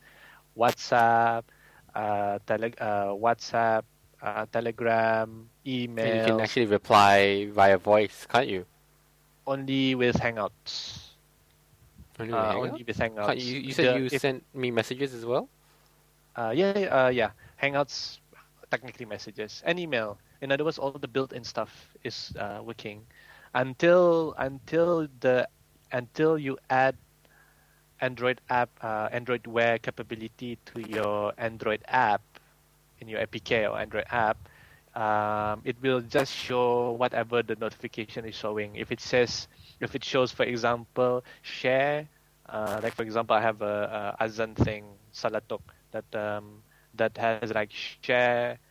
WhatsApp, 0.58 1.44
uh, 1.96 2.40
tele- 2.46 2.78
uh, 2.80 3.14
WhatsApp, 3.18 3.84
uh, 4.22 4.46
Telegram, 4.52 5.50
email. 5.66 6.06
And 6.06 6.20
you 6.20 6.26
can 6.34 6.42
actually 6.42 6.66
reply 6.68 7.48
via 7.52 7.78
voice, 7.78 8.26
can't 8.30 8.48
you? 8.48 8.66
only 9.48 9.96
with 9.96 10.16
Hangouts. 10.18 11.10
Only 12.20 12.34
Uh, 12.34 12.38
with 12.38 12.46
Hangout? 12.54 12.70
only 12.70 12.84
with 12.84 12.98
Hangouts. 12.98 13.26
Can't 13.26 13.40
you, 13.40 13.60
you 13.66 13.74
said 13.74 13.86
The- 13.96 14.00
you 14.00 14.06
if- 14.12 14.22
sent 14.22 14.44
me 14.54 14.70
messages 14.70 15.16
as 15.16 15.26
well. 15.26 15.50
Uh, 16.36 16.54
yeah, 16.56 16.78
yeah, 16.78 16.88
uh, 17.06 17.10
yeah. 17.10 17.32
Hangouts, 17.60 18.20
technically 18.70 19.06
messages 19.08 19.64
and 19.66 19.80
email. 19.80 20.20
In 20.42 20.52
other 20.52 20.64
words, 20.64 20.78
all 20.78 20.92
the 20.92 21.08
built-in 21.08 21.44
stuff 21.44 21.96
is 22.04 22.34
uh, 22.38 22.62
working 22.64 23.06
until 23.54 24.34
until 24.38 25.08
the 25.20 25.48
until 25.92 26.38
you 26.38 26.58
add 26.70 26.96
Android 28.02 28.42
app, 28.50 28.70
uh, 28.82 29.10
Android 29.12 29.46
Wear 29.48 29.78
capability 29.80 30.58
to 30.66 30.82
your 30.82 31.34
Android 31.38 31.84
app 31.88 32.22
in 33.00 33.08
your 33.08 33.20
APK 33.22 33.70
or 33.70 33.78
Android 33.80 34.06
app. 34.10 34.38
Um, 34.96 35.62
it 35.66 35.76
will 35.82 36.02
just 36.02 36.34
show 36.34 36.92
whatever 36.92 37.42
the 37.44 37.56
notification 37.56 38.26
is 38.26 38.36
showing. 38.36 38.76
If 38.76 38.92
it 38.92 39.00
says, 39.00 39.48
if 39.80 39.96
it 39.96 40.04
shows, 40.04 40.32
for 40.32 40.44
example, 40.44 41.24
share, 41.42 42.08
uh, 42.48 42.80
like 42.84 42.96
for 42.96 43.04
example, 43.04 43.36
I 43.36 43.42
have 43.42 43.62
a, 43.62 44.16
a 44.20 44.24
Azan 44.24 44.56
thing, 44.56 44.86
Salatok, 45.14 45.62
that 45.92 46.16
um, 46.16 46.64
that 46.96 47.18
has 47.18 47.52
like 47.54 47.72
share, 47.72 48.42
re- 48.50 48.69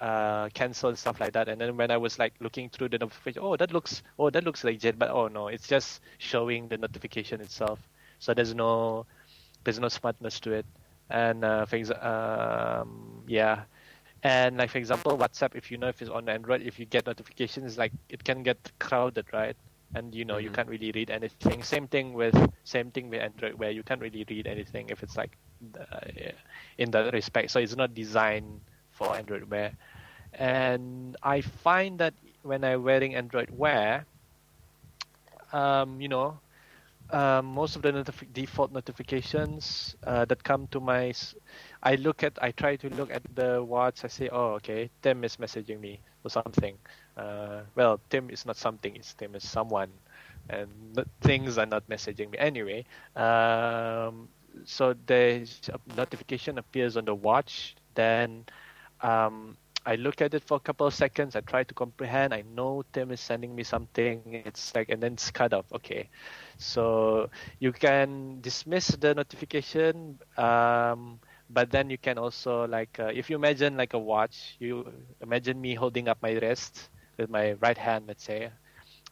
uh, 0.00 0.48
cancel 0.54 0.72
and 0.88 0.98
stuff 0.98 1.04
like 1.04 1.20
that. 1.20 1.48
And 1.48 1.50
then 1.50 1.76
when 1.76 1.90
I 1.90 1.96
was 1.96 2.18
like 2.18 2.34
looking 2.40 2.68
through 2.68 2.88
the 2.90 2.98
notification, 2.98 3.42
oh 3.42 3.56
that 3.56 3.72
looks, 3.72 4.02
oh 4.18 4.30
that 4.30 4.44
looks 4.44 4.64
legit, 4.64 4.98
but 4.98 5.10
oh 5.10 5.28
no, 5.28 5.48
it's 5.48 5.66
just 5.66 6.00
showing 6.18 6.68
the 6.68 6.76
notification 6.78 7.40
itself. 7.40 7.80
So 8.18 8.34
there's 8.34 8.54
no, 8.54 9.06
there's 9.64 9.78
no 9.80 9.88
smartness 9.88 10.40
to 10.40 10.52
it. 10.52 10.66
And 11.10 11.44
uh, 11.44 11.64
for 11.66 11.76
exa- 11.78 12.04
um, 12.04 13.22
yeah, 13.26 13.64
and 14.22 14.56
like 14.56 14.70
for 14.70 14.78
example, 14.78 15.16
WhatsApp, 15.18 15.54
if 15.54 15.70
you 15.70 15.76
know 15.78 15.88
if 15.88 16.00
it's 16.00 16.10
on 16.10 16.28
Android, 16.28 16.62
if 16.62 16.78
you 16.78 16.86
get 16.86 17.06
notifications, 17.06 17.78
like 17.78 17.92
it 18.08 18.22
can 18.24 18.42
get 18.42 18.58
crowded, 18.78 19.26
right? 19.32 19.56
And 19.94 20.14
you 20.14 20.24
know 20.24 20.38
you 20.38 20.50
Mhm. 20.50 20.54
can't 20.54 20.68
really 20.68 20.92
read 20.92 21.10
anything. 21.10 21.62
Same 21.62 21.86
thing 21.88 22.12
with 22.14 22.34
same 22.64 22.90
thing 22.90 23.08
with 23.10 23.20
Android, 23.20 23.54
where 23.54 23.70
you 23.70 23.82
can't 23.82 24.00
really 24.00 24.24
read 24.28 24.46
anything 24.46 24.88
if 24.90 25.02
it's 25.02 25.16
like 25.16 25.36
uh, 25.78 26.00
in 26.78 26.90
that 26.90 27.12
respect. 27.12 27.50
So 27.50 27.60
it's 27.60 27.76
not 27.76 27.94
designed 27.94 28.60
for 28.96 29.16
Android 29.16 29.50
Wear. 29.50 29.72
And 30.34 31.16
I 31.22 31.40
find 31.42 31.98
that 32.00 32.14
when 32.42 32.64
I'm 32.64 32.82
wearing 32.82 33.14
Android 33.14 33.50
Wear, 33.50 34.06
um, 35.52 36.00
you 36.00 36.08
know, 36.08 36.38
um, 37.10 37.46
most 37.46 37.76
of 37.76 37.82
the 37.82 37.92
default 38.32 38.72
notifications 38.72 39.96
uh, 40.04 40.24
that 40.26 40.42
come 40.44 40.66
to 40.68 40.80
my, 40.80 41.12
I 41.82 41.96
look 41.96 42.22
at, 42.24 42.38
I 42.42 42.52
try 42.52 42.76
to 42.76 42.90
look 42.90 43.10
at 43.12 43.22
the 43.34 43.62
watch. 43.62 44.04
I 44.04 44.08
say, 44.08 44.28
oh, 44.30 44.54
okay, 44.54 44.90
Tim 45.02 45.24
is 45.24 45.36
messaging 45.36 45.80
me 45.80 46.00
or 46.24 46.30
something. 46.30 46.76
Uh, 47.16 47.62
well, 47.74 48.00
Tim 48.10 48.30
is 48.30 48.44
not 48.46 48.56
something. 48.56 48.96
It's 48.96 49.14
Tim 49.14 49.34
is 49.34 49.48
someone, 49.48 49.90
and 50.50 50.70
things 51.22 51.58
are 51.58 51.66
not 51.66 51.88
messaging 51.88 52.30
me 52.30 52.38
anyway. 52.38 52.84
Um, 53.14 54.28
so 54.64 54.94
the 55.06 55.48
notification 55.96 56.58
appears 56.58 56.96
on 56.96 57.04
the 57.04 57.14
watch. 57.14 57.76
Then 57.94 58.44
um, 59.06 59.56
I 59.86 59.96
look 59.96 60.20
at 60.20 60.34
it 60.34 60.44
for 60.44 60.56
a 60.56 60.60
couple 60.60 60.86
of 60.86 60.94
seconds. 60.94 61.36
I 61.36 61.40
try 61.40 61.64
to 61.64 61.74
comprehend. 61.74 62.34
I 62.34 62.42
know 62.42 62.82
Tim 62.92 63.12
is 63.12 63.20
sending 63.20 63.54
me 63.54 63.64
something. 63.64 64.22
It's 64.46 64.74
like, 64.74 64.88
and 64.90 65.02
then 65.02 65.14
it's 65.14 65.30
cut 65.30 65.52
off. 65.52 65.66
Okay, 65.72 66.10
so 66.58 67.30
you 67.60 67.72
can 67.72 68.40
dismiss 68.40 68.88
the 68.88 69.14
notification, 69.14 70.18
um, 70.36 71.20
but 71.50 71.70
then 71.70 71.90
you 71.90 71.98
can 71.98 72.18
also 72.18 72.66
like, 72.66 72.98
uh, 72.98 73.10
if 73.14 73.30
you 73.30 73.36
imagine 73.36 73.76
like 73.76 73.94
a 73.94 73.98
watch, 73.98 74.56
you 74.58 74.92
imagine 75.20 75.60
me 75.60 75.74
holding 75.74 76.08
up 76.08 76.18
my 76.22 76.32
wrist 76.32 76.90
with 77.18 77.30
my 77.30 77.52
right 77.54 77.78
hand. 77.78 78.06
Let's 78.08 78.24
say, 78.24 78.50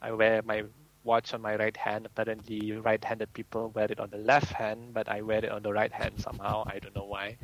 I 0.01 0.11
wear 0.11 0.41
my 0.43 0.63
watch 1.05 1.33
on 1.33 1.41
my 1.41 1.55
right 1.55 1.77
hand. 1.77 2.05
Apparently, 2.07 2.73
right-handed 2.73 3.33
people 3.33 3.69
wear 3.75 3.87
it 3.91 3.99
on 3.99 4.09
the 4.11 4.17
left 4.17 4.53
hand, 4.53 4.93
but 4.93 5.09
I 5.09 5.21
wear 5.21 5.45
it 5.45 5.51
on 5.51 5.63
the 5.63 5.73
right 5.73 5.93
hand 5.93 6.19
somehow. 6.21 6.63
I 6.67 6.79
don't 6.79 6.95
know 6.95 7.05
why. 7.05 7.37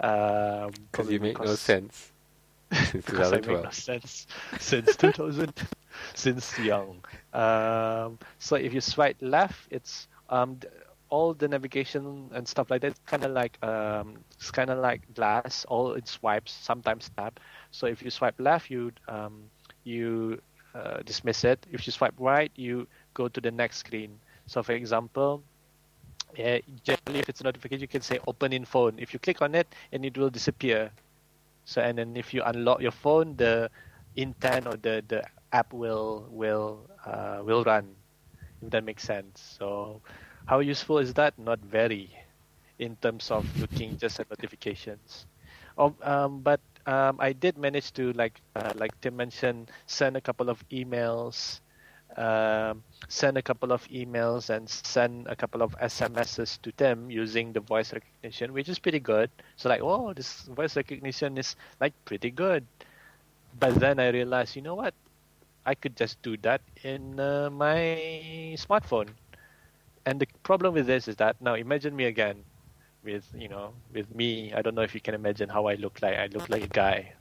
Um, 0.00 0.88
Because 0.92 1.10
you 1.10 1.20
make 1.20 1.42
no 1.42 1.56
sense. 1.56 2.12
Since 2.72 3.06
because 3.06 3.32
I 3.32 3.40
make 3.40 3.62
no 3.62 3.70
sense 3.70 4.26
since 4.58 4.96
2000, 4.96 5.52
since 6.14 6.58
young. 6.58 7.04
Um, 7.32 8.18
so 8.38 8.56
if 8.56 8.74
you 8.74 8.80
swipe 8.80 9.16
left, 9.20 9.68
it's 9.70 10.08
um, 10.30 10.58
all 11.10 11.34
the 11.34 11.48
navigation 11.48 12.30
and 12.34 12.46
stuff 12.48 12.70
like 12.70 12.82
that. 12.82 12.94
Kind 13.06 13.24
of 13.24 13.32
like 13.32 13.62
um, 13.64 14.18
it's 14.34 14.50
kind 14.50 14.70
of 14.70 14.78
like 14.78 15.12
glass. 15.14 15.64
All 15.68 15.92
it 15.94 16.08
swipes, 16.08 16.52
sometimes 16.52 17.10
tap. 17.16 17.40
So 17.70 17.86
if 17.86 18.02
you 18.02 18.10
swipe 18.10 18.40
left, 18.40 18.70
you 18.70 18.92
um, 19.08 19.50
you 19.84 20.40
uh, 20.74 21.02
dismiss 21.04 21.44
it. 21.44 21.66
If 21.70 21.86
you 21.86 21.92
swipe 21.92 22.14
right, 22.18 22.50
you 22.56 22.86
go 23.14 23.28
to 23.28 23.40
the 23.40 23.50
next 23.50 23.78
screen. 23.78 24.18
So 24.46 24.62
for 24.62 24.72
example, 24.72 25.42
yeah, 26.36 26.58
generally 26.82 27.20
if 27.20 27.28
it's 27.28 27.40
a 27.40 27.44
notification, 27.44 27.80
you 27.82 27.88
can 27.88 28.02
say 28.02 28.18
open 28.26 28.52
in 28.52 28.64
phone. 28.64 28.98
If 28.98 29.12
you 29.12 29.18
click 29.20 29.42
on 29.42 29.54
it, 29.54 29.68
and 29.92 30.04
it 30.04 30.16
will 30.18 30.30
disappear. 30.30 30.90
So 31.64 31.82
and 31.82 31.98
then 31.98 32.16
if 32.16 32.34
you 32.34 32.42
unlock 32.44 32.80
your 32.82 32.92
phone, 32.92 33.36
the 33.36 33.70
intent 34.16 34.66
or 34.66 34.76
the, 34.76 35.02
the 35.08 35.24
app 35.52 35.72
will 35.72 36.26
will 36.30 36.88
uh, 37.06 37.40
will 37.44 37.64
run. 37.64 37.94
If 38.62 38.70
that 38.70 38.84
makes 38.84 39.04
sense. 39.04 39.56
So 39.58 40.02
how 40.46 40.60
useful 40.60 40.98
is 40.98 41.14
that? 41.14 41.38
Not 41.38 41.60
very, 41.60 42.10
in 42.78 42.96
terms 42.96 43.30
of 43.30 43.44
looking 43.60 43.96
just 43.98 44.20
at 44.20 44.30
notifications. 44.30 45.26
Um, 45.78 45.96
um, 46.02 46.40
but 46.40 46.60
um, 46.86 47.16
I 47.20 47.32
did 47.32 47.58
manage 47.58 47.92
to 47.94 48.12
like 48.12 48.40
uh, 48.56 48.72
like 48.76 48.98
Tim 49.00 49.16
mentioned, 49.16 49.70
send 49.86 50.16
a 50.16 50.20
couple 50.20 50.48
of 50.50 50.62
emails, 50.70 51.60
um, 52.16 52.82
send 53.08 53.36
a 53.36 53.42
couple 53.42 53.72
of 53.72 53.86
emails, 53.88 54.50
and 54.50 54.68
send 54.68 55.26
a 55.26 55.36
couple 55.36 55.62
of 55.62 55.76
SMSs 55.78 56.60
to 56.62 56.72
Tim 56.72 57.10
using 57.10 57.52
the 57.52 57.60
voice 57.60 57.92
recognition, 57.92 58.52
which 58.52 58.68
is 58.68 58.78
pretty 58.78 59.00
good. 59.00 59.30
So 59.56 59.68
like, 59.68 59.80
oh, 59.82 60.12
this 60.12 60.42
voice 60.42 60.76
recognition 60.76 61.38
is 61.38 61.56
like 61.80 61.92
pretty 62.04 62.30
good. 62.30 62.64
But 63.58 63.76
then 63.76 64.00
I 64.00 64.08
realized, 64.08 64.56
you 64.56 64.62
know 64.62 64.74
what? 64.74 64.94
I 65.66 65.74
could 65.74 65.96
just 65.96 66.20
do 66.22 66.36
that 66.38 66.60
in 66.82 67.18
uh, 67.18 67.50
my 67.50 68.56
smartphone. 68.58 69.08
And 70.06 70.20
the 70.20 70.26
problem 70.42 70.74
with 70.74 70.86
this 70.86 71.08
is 71.08 71.16
that 71.16 71.40
now 71.40 71.54
imagine 71.54 71.96
me 71.96 72.04
again 72.04 72.44
with 73.04 73.24
you 73.36 73.48
know 73.48 73.72
with 73.92 74.12
me. 74.14 74.52
I 74.52 74.62
don't 74.62 74.74
know 74.74 74.82
if 74.82 74.94
you 74.94 75.00
can 75.00 75.14
imagine 75.14 75.48
how 75.48 75.66
I 75.66 75.74
look 75.74 76.00
like. 76.02 76.16
I 76.16 76.26
look 76.26 76.48
like 76.48 76.62
a 76.62 76.68
guy, 76.68 77.12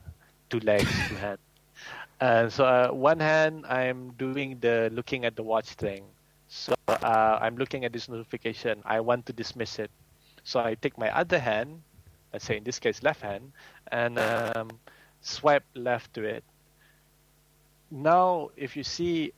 two 0.49 0.59
legs, 0.59 0.89
two 1.07 1.15
hands. 1.15 1.39
And 2.19 2.51
so 2.51 2.65
uh, 2.65 2.89
one 2.89 3.19
hand 3.19 3.65
I'm 3.67 4.11
doing 4.17 4.59
the 4.59 4.89
looking 4.93 5.25
at 5.25 5.35
the 5.35 5.43
watch 5.43 5.75
thing. 5.75 6.03
So 6.47 6.73
uh, 6.87 7.39
I'm 7.41 7.57
looking 7.57 7.85
at 7.85 7.91
this 7.91 8.07
notification. 8.07 8.81
I 8.85 8.99
want 8.99 9.25
to 9.25 9.33
dismiss 9.33 9.79
it. 9.79 9.91
So 10.43 10.59
I 10.59 10.75
take 10.75 10.97
my 10.97 11.09
other 11.15 11.39
hand, 11.39 11.81
let's 12.31 12.45
say 12.45 12.57
in 12.57 12.63
this 12.63 12.79
case 12.79 13.01
left 13.01 13.21
hand, 13.21 13.51
and 13.91 14.19
um, 14.19 14.69
swipe 15.21 15.65
left 15.73 16.13
to 16.13 16.23
it. 16.23 16.43
Now, 17.89 18.49
if 18.57 18.75
you 18.75 18.83
see, 18.83 19.33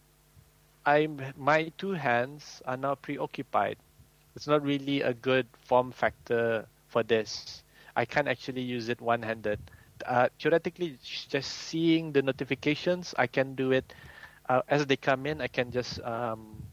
I'm 0.86 1.20
my 1.38 1.72
two 1.78 1.92
hands 1.92 2.62
are 2.66 2.78
now 2.78 2.96
preoccupied. 2.96 3.78
It's 4.36 4.48
not 4.48 4.64
really 4.64 5.02
a 5.02 5.14
good 5.14 5.48
form 5.62 5.92
factor 5.92 6.66
for 6.88 7.04
this. 7.04 7.64
I 7.96 8.06
can't 8.06 8.28
actually 8.28 8.62
use 8.62 8.90
it 8.90 9.00
one-handed. 9.00 9.60
Uh, 10.06 10.28
theoretically, 10.40 10.98
just 11.04 11.52
seeing 11.52 12.12
the 12.12 12.22
notifications, 12.22 13.14
I 13.18 13.28
can 13.28 13.56
do 13.56 13.72
it 13.72 13.94
uh, 14.50 14.62
as 14.68 14.86
they 14.86 14.98
come 14.98 15.26
in. 15.26 15.42
I 15.42 15.48
can 15.48 15.72
just 15.72 16.02
um, 16.02 16.64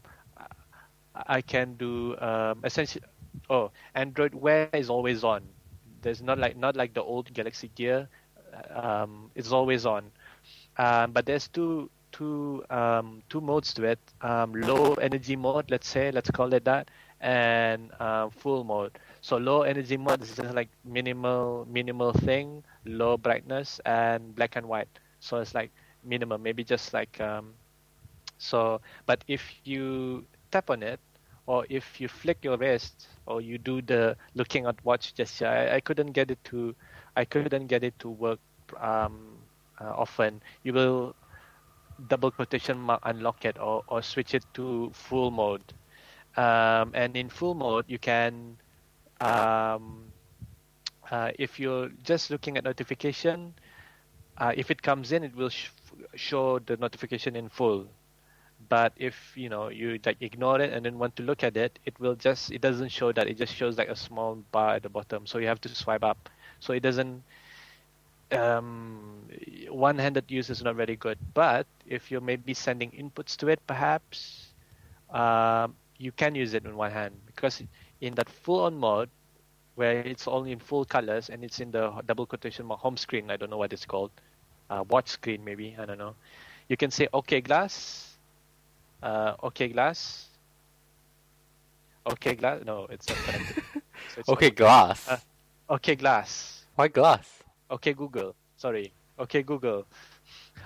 I 1.15 1.41
can 1.41 1.75
do 1.75 2.17
um, 2.19 2.61
essentially. 2.63 3.03
Oh, 3.49 3.71
Android 3.95 4.33
Wear 4.35 4.67
is 4.73 4.89
always 4.89 5.23
on. 5.23 5.33
There's 6.01 6.21
not 6.21 6.37
like 6.37 6.57
not 6.57 6.75
like 6.75 6.93
the 6.93 7.01
old 7.01 7.33
Galaxy 7.33 7.69
Gear. 7.75 8.07
Um, 8.69 9.31
it's 9.35 9.51
always 9.51 9.85
on. 9.85 10.11
Um, 10.77 11.11
but 11.11 11.25
there's 11.25 11.47
two 11.47 11.89
two 12.11 12.63
um, 12.69 13.21
two 13.29 13.41
modes 13.41 13.73
to 13.75 13.83
it. 13.85 13.99
Um, 14.21 14.53
low 14.53 14.93
energy 14.95 15.35
mode, 15.35 15.69
let's 15.71 15.87
say, 15.87 16.11
let's 16.11 16.29
call 16.31 16.53
it 16.53 16.63
that, 16.65 16.89
and 17.21 17.91
uh, 17.99 18.29
full 18.29 18.63
mode. 18.63 18.97
So 19.21 19.37
low 19.37 19.63
energy 19.63 19.97
mode 19.97 20.21
is 20.21 20.35
just 20.35 20.53
like 20.53 20.69
minimal 20.85 21.67
minimal 21.69 22.13
thing, 22.13 22.63
low 22.85 23.17
brightness 23.17 23.79
and 23.85 24.35
black 24.35 24.55
and 24.55 24.67
white. 24.67 24.89
So 25.19 25.37
it's 25.39 25.53
like 25.55 25.71
minimum, 26.03 26.43
maybe 26.43 26.63
just 26.63 26.93
like 26.93 27.19
um, 27.21 27.53
so. 28.37 28.81
But 29.05 29.23
if 29.27 29.43
you 29.63 30.25
tap 30.51 30.69
on 30.69 30.83
it, 30.83 30.99
or 31.47 31.65
if 31.69 31.99
you 31.99 32.07
flick 32.07 32.43
your 32.43 32.57
wrist, 32.57 33.07
or 33.25 33.41
you 33.41 33.57
do 33.57 33.81
the 33.81 34.17
looking 34.35 34.65
at 34.65 34.83
watch 34.85 35.13
gesture, 35.13 35.47
I, 35.47 35.75
I 35.75 35.79
couldn't 35.81 36.11
get 36.13 36.31
it 36.31 36.43
to, 36.45 36.75
I 37.15 37.25
couldn't 37.25 37.67
get 37.67 37.83
it 37.83 37.97
to 37.99 38.09
work 38.09 38.39
um, 38.79 39.37
uh, 39.81 39.93
often. 39.95 40.41
You 40.63 40.73
will 40.73 41.15
double 42.07 42.31
quotation 42.31 42.79
mark 42.79 43.01
unlock 43.03 43.45
it 43.45 43.57
or, 43.59 43.83
or 43.87 44.01
switch 44.01 44.33
it 44.35 44.45
to 44.55 44.91
full 44.93 45.31
mode. 45.31 45.73
Um, 46.37 46.91
and 46.95 47.15
in 47.17 47.29
full 47.29 47.55
mode, 47.55 47.85
you 47.87 47.99
can, 47.99 48.57
um, 49.21 50.12
uh, 51.13 51.31
if 51.39 51.59
you're 51.59 51.89
just 52.03 52.31
looking 52.31 52.57
at 52.57 52.65
notification, 52.65 53.53
uh, 54.37 54.53
if 54.57 54.71
it 54.71 54.81
comes 54.81 55.11
in, 55.13 55.23
it 55.23 55.35
will 55.35 55.49
sh- 55.49 55.69
show 56.15 56.59
the 56.59 56.77
notification 56.77 57.35
in 57.35 57.49
full. 57.49 57.87
But 58.69 58.93
if 58.97 59.33
you 59.35 59.49
know 59.49 59.69
you 59.69 59.99
like 60.05 60.17
ignore 60.21 60.61
it 60.61 60.73
and 60.73 60.85
then 60.85 60.99
want 60.99 61.15
to 61.17 61.23
look 61.23 61.43
at 61.43 61.57
it, 61.57 61.79
it 61.85 61.99
will 61.99 62.15
just 62.15 62.51
it 62.51 62.61
doesn't 62.61 62.89
show 62.89 63.11
that. 63.13 63.27
It 63.27 63.37
just 63.37 63.53
shows 63.55 63.77
like 63.77 63.89
a 63.89 63.95
small 63.95 64.35
bar 64.51 64.75
at 64.75 64.83
the 64.83 64.89
bottom. 64.89 65.27
So 65.27 65.39
you 65.39 65.47
have 65.47 65.61
to 65.61 65.69
swipe 65.75 66.03
up. 66.03 66.29
So 66.59 66.73
it 66.73 66.81
doesn't 66.81 67.23
um, 68.31 69.27
one-handed 69.69 70.31
use 70.31 70.49
is 70.49 70.63
not 70.63 70.75
very 70.75 70.95
good. 70.95 71.19
But 71.33 71.67
if 71.85 72.11
you're 72.11 72.21
maybe 72.21 72.53
sending 72.53 72.91
inputs 72.91 73.37
to 73.37 73.47
it, 73.49 73.65
perhaps 73.67 74.53
um, 75.11 75.75
you 75.97 76.11
can 76.11 76.35
use 76.35 76.53
it 76.53 76.65
in 76.65 76.75
one 76.77 76.91
hand 76.91 77.21
because 77.27 77.63
in 78.01 78.15
that 78.15 78.29
full-on 78.29 78.77
mode, 78.77 79.09
where 79.75 79.99
it's 79.99 80.27
only 80.27 80.51
in 80.51 80.59
full 80.59 80.85
colors 80.85 81.29
and 81.29 81.43
it's 81.43 81.59
in 81.59 81.71
the 81.71 81.91
double 82.05 82.25
quotation 82.25 82.65
mark 82.65 82.79
home 82.79 82.97
screen. 82.97 83.31
I 83.31 83.37
don't 83.37 83.49
know 83.49 83.57
what 83.57 83.73
it's 83.73 83.85
called, 83.85 84.11
uh, 84.69 84.83
watch 84.89 85.09
screen 85.09 85.43
maybe. 85.43 85.75
I 85.77 85.85
don't 85.85 85.97
know. 85.97 86.15
You 86.69 86.77
can 86.77 86.91
say 86.91 87.07
OK 87.13 87.41
glass, 87.41 88.17
uh, 89.01 89.35
OK 89.41 89.69
glass, 89.69 90.29
OK 92.05 92.35
glass. 92.35 92.61
No, 92.65 92.87
it's 92.89 93.09
not 93.09 93.21
connected. 93.23 93.57
So 94.07 94.19
it's 94.19 94.29
Okay, 94.29 94.49
glass. 94.51 95.07
Uh, 95.07 95.17
OK 95.69 95.95
glass. 95.95 96.65
Why 96.75 96.87
glass? 96.87 97.41
Okay, 97.71 97.93
Google. 97.93 98.35
Sorry. 98.57 98.93
Okay, 99.19 99.43
Google. 99.43 99.85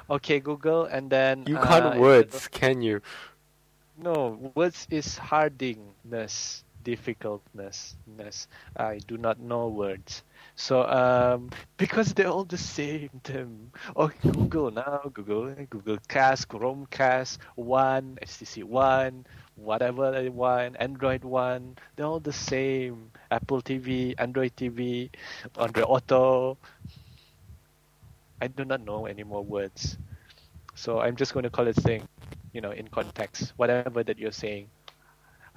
Okay, 0.10 0.40
Google, 0.40 0.86
and 0.86 1.10
then 1.10 1.46
You 1.48 1.58
uh, 1.58 1.66
can't 1.66 1.96
in 1.96 2.02
words, 2.02 2.48
can 2.48 2.82
you? 2.82 3.02
no, 3.98 4.52
words 4.56 4.88
is 4.90 5.18
hardingness, 5.18 6.64
difficultness. 6.84 7.96
ness. 8.06 8.48
I 8.76 9.00
do 9.08 9.18
not 9.18 9.40
know 9.40 9.68
words. 9.68 10.24
So 10.56 10.86
um, 10.88 11.50
because 11.78 12.14
they're 12.14 12.30
all 12.30 12.46
the 12.46 12.58
same, 12.58 13.10
Tim. 13.24 13.72
Oh, 13.96 14.10
Google 14.22 14.72
now, 14.72 15.02
Google, 15.14 15.54
Google 15.70 15.98
Cast, 16.08 16.48
Chromecast, 16.50 17.38
One, 17.56 18.18
HTC 18.22 18.64
One, 18.64 19.26
whatever 19.56 20.12
they 20.12 20.30
want, 20.30 20.76
Android 20.80 21.24
One. 21.24 21.78
They're 21.96 22.06
all 22.06 22.20
the 22.20 22.34
same. 22.34 23.12
Apple 23.32 23.62
TV, 23.62 24.16
Android 24.18 24.56
TV, 24.56 25.10
Android 25.58 25.86
Auto. 25.88 26.58
I 28.42 28.48
do 28.48 28.66
not 28.66 28.82
know 28.82 29.06
any 29.06 29.24
more 29.24 29.44
words. 29.44 29.98
So 30.76 31.00
I'm 31.00 31.16
just 31.16 31.34
going 31.34 31.44
to 31.44 31.50
call 31.50 31.68
it 31.68 31.76
saying, 31.82 32.08
you 32.54 32.62
know, 32.62 32.72
in 32.72 32.88
context, 32.88 33.54
whatever 33.58 34.04
that 34.04 34.18
you're 34.18 34.32
saying. 34.32 34.70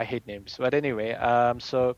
I 0.01 0.05
hate 0.05 0.27
names, 0.27 0.57
but 0.59 0.75
anyway, 0.75 1.13
um, 1.15 1.61
so 1.61 1.97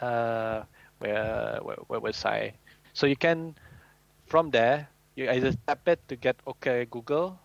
uh, 0.00 0.62
where, 0.98 1.58
where 1.62 1.76
where 1.88 2.00
was 2.00 2.24
I? 2.24 2.52
So 2.94 3.06
you 3.06 3.16
can 3.16 3.54
from 4.26 4.50
there 4.50 4.88
you 5.16 5.30
either 5.30 5.52
tap 5.66 5.88
it 5.88 6.00
to 6.08 6.16
get 6.16 6.36
OK 6.46 6.86
Google, 6.90 7.38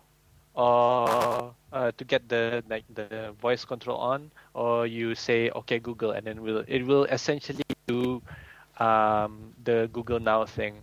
or 0.54 1.54
uh, 1.72 1.92
to 1.96 2.04
get 2.04 2.28
the 2.28 2.64
like 2.68 2.84
the 2.94 3.34
voice 3.40 3.64
control 3.64 3.98
on, 3.98 4.30
or 4.54 4.86
you 4.86 5.14
say 5.14 5.50
OK 5.50 5.78
Google, 5.80 6.12
and 6.12 6.26
then 6.26 6.42
will 6.42 6.64
it 6.68 6.82
will 6.86 7.04
essentially 7.06 7.64
do 7.86 8.22
um, 8.78 9.54
the 9.64 9.88
Google 9.92 10.20
Now 10.20 10.44
thing. 10.46 10.80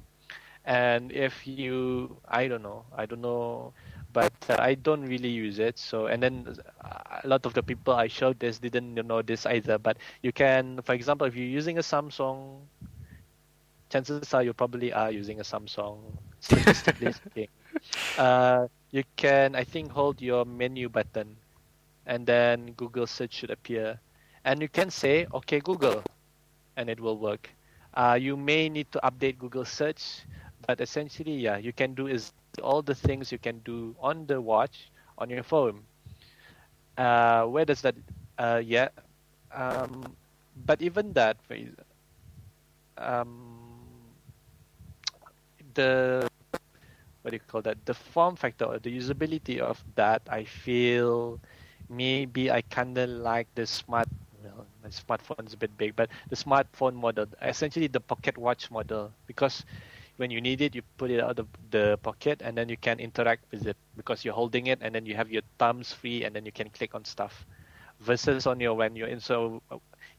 And 0.66 1.12
if 1.12 1.48
you, 1.48 2.18
I 2.28 2.48
don't 2.48 2.62
know, 2.64 2.86
I 2.96 3.06
don't 3.06 3.22
know, 3.22 3.74
but 4.14 4.34
uh, 4.50 4.58
I 4.60 4.76
don't 4.76 5.02
really 5.02 5.30
use 5.30 5.60
it. 5.60 5.78
So, 5.78 6.08
and 6.08 6.22
then 6.22 6.58
uh, 6.84 7.22
a 7.24 7.28
lot 7.28 7.46
of 7.46 7.54
the 7.54 7.64
people 7.64 7.94
I 7.94 8.08
showed 8.08 8.40
this 8.40 8.60
didn't 8.60 8.96
know 8.96 9.22
this 9.22 9.46
either. 9.46 9.78
But 9.78 9.98
you 10.22 10.32
can, 10.32 10.82
for 10.82 10.94
example, 10.94 11.28
if 11.28 11.36
you're 11.36 11.46
using 11.46 11.78
a 11.78 11.82
Samsung, 11.82 12.62
chances 13.90 14.34
are 14.34 14.44
you 14.44 14.54
probably 14.54 14.94
are 14.94 15.12
using 15.12 15.40
a 15.40 15.44
Samsung. 15.44 16.00
Statistically 16.40 17.12
speaking, 17.14 17.48
uh, 18.18 18.68
you 18.92 19.04
can, 19.16 19.56
I 19.56 19.64
think, 19.64 19.92
hold 19.92 20.22
your 20.22 20.46
menu 20.46 20.90
button 20.90 21.36
and 22.06 22.26
then 22.26 22.74
Google 22.74 23.06
search 23.06 23.34
should 23.34 23.52
appear. 23.52 24.00
And 24.44 24.62
you 24.62 24.68
can 24.68 24.90
say, 24.90 25.28
okay, 25.34 25.60
Google, 25.60 26.04
and 26.76 26.90
it 26.90 27.00
will 27.00 27.18
work. 27.18 27.50
Uh, 27.94 28.18
you 28.20 28.36
may 28.36 28.70
need 28.70 28.92
to 28.94 29.00
update 29.04 29.38
Google 29.38 29.66
search, 29.66 30.26
but 30.66 30.82
essentially, 30.82 31.36
yeah, 31.36 31.58
you 31.58 31.72
can 31.72 31.94
do 31.94 32.08
is 32.08 32.34
all 32.62 32.82
the 32.82 32.96
things 32.96 33.32
you 33.32 33.38
can 33.40 33.60
do 33.60 33.96
on 34.00 34.26
the 34.26 34.42
watch 34.42 34.92
on 35.18 35.30
your 35.30 35.44
phone. 35.44 35.86
Uh, 36.98 37.46
where 37.46 37.66
does 37.66 37.82
that? 37.82 37.96
Uh, 38.38 38.62
yeah, 38.64 38.90
um, 39.52 40.16
but 40.66 40.82
even 40.82 41.14
that, 41.14 41.38
um, 42.98 44.16
the 45.74 46.28
what 47.22 47.32
do 47.32 47.36
you 47.36 47.42
call 47.42 47.62
that? 47.64 47.86
The 47.86 47.94
form 47.94 48.36
factor 48.36 48.66
or 48.66 48.80
the 48.80 48.96
usability 48.96 49.60
of 49.60 49.84
that, 49.96 50.22
I 50.30 50.44
feel 50.46 51.40
maybe 51.90 52.52
I 52.52 52.62
kinda 52.62 53.08
like 53.08 53.48
the 53.56 53.66
smart. 53.68 54.08
Well, 54.44 54.68
my 54.84 54.90
smartphone 54.90 55.46
is 55.48 55.54
a 55.54 55.58
bit 55.58 55.78
big, 55.78 55.96
but 55.96 56.10
the 56.30 56.36
smartphone 56.36 56.94
model, 56.96 57.26
essentially 57.42 57.88
the 57.88 58.00
pocket 58.00 58.38
watch 58.38 58.72
model, 58.72 59.14
because 59.28 59.66
when 60.20 60.32
you 60.32 60.42
need 60.42 60.62
it, 60.62 60.76
you 60.76 60.84
put 60.98 61.12
it 61.12 61.22
out 61.22 61.40
of 61.40 61.48
the 61.72 61.98
pocket 62.04 62.42
and 62.44 62.58
then 62.58 62.70
you 62.70 62.78
can 62.78 63.00
interact 63.00 63.46
with 63.52 63.66
it 63.68 63.78
because 63.98 64.26
you're 64.26 64.36
holding 64.36 64.68
it 64.68 64.80
and 64.82 64.94
then 64.96 65.06
you 65.06 65.16
have 65.16 65.32
your 65.32 65.44
thumbs 65.58 65.94
free 65.94 66.26
and 66.26 66.36
then 66.36 66.46
you 66.46 66.52
can 66.52 66.70
click 66.70 66.96
on 66.96 67.06
stuff. 67.06 67.46
Versus 68.02 68.48
on 68.48 68.60
your 68.60 68.76
when 68.76 68.96
you're 68.96 69.08
in 69.10 69.20
so 69.20 69.62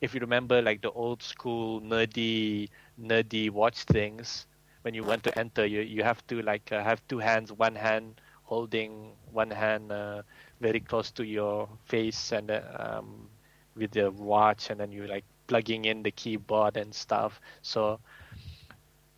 if 0.00 0.14
you 0.14 0.20
remember 0.20 0.62
like 0.62 0.82
the 0.82 0.90
old 0.92 1.22
school 1.22 1.80
nerdy 1.80 2.68
nerdy 3.00 3.50
watch 3.50 3.84
things, 3.84 4.46
when 4.82 4.94
you 4.94 5.04
want 5.04 5.22
to 5.24 5.38
enter, 5.38 5.66
you 5.66 5.80
you 5.80 6.02
have 6.02 6.26
to 6.28 6.42
like 6.42 6.72
uh, 6.72 6.82
have 6.82 7.06
two 7.08 7.18
hands, 7.18 7.52
one 7.52 7.74
hand 7.74 8.20
holding 8.44 9.12
one 9.32 9.50
hand 9.50 9.92
uh, 9.92 10.22
very 10.60 10.80
close 10.80 11.10
to 11.12 11.24
your 11.24 11.68
face 11.86 12.32
and 12.32 12.50
uh, 12.50 12.60
um, 12.78 13.28
with 13.76 13.92
the 13.92 14.10
watch, 14.10 14.70
and 14.70 14.80
then 14.80 14.92
you 14.92 15.06
like 15.06 15.24
plugging 15.46 15.84
in 15.86 16.02
the 16.02 16.10
keyboard 16.10 16.76
and 16.76 16.94
stuff. 16.94 17.40
So, 17.62 18.00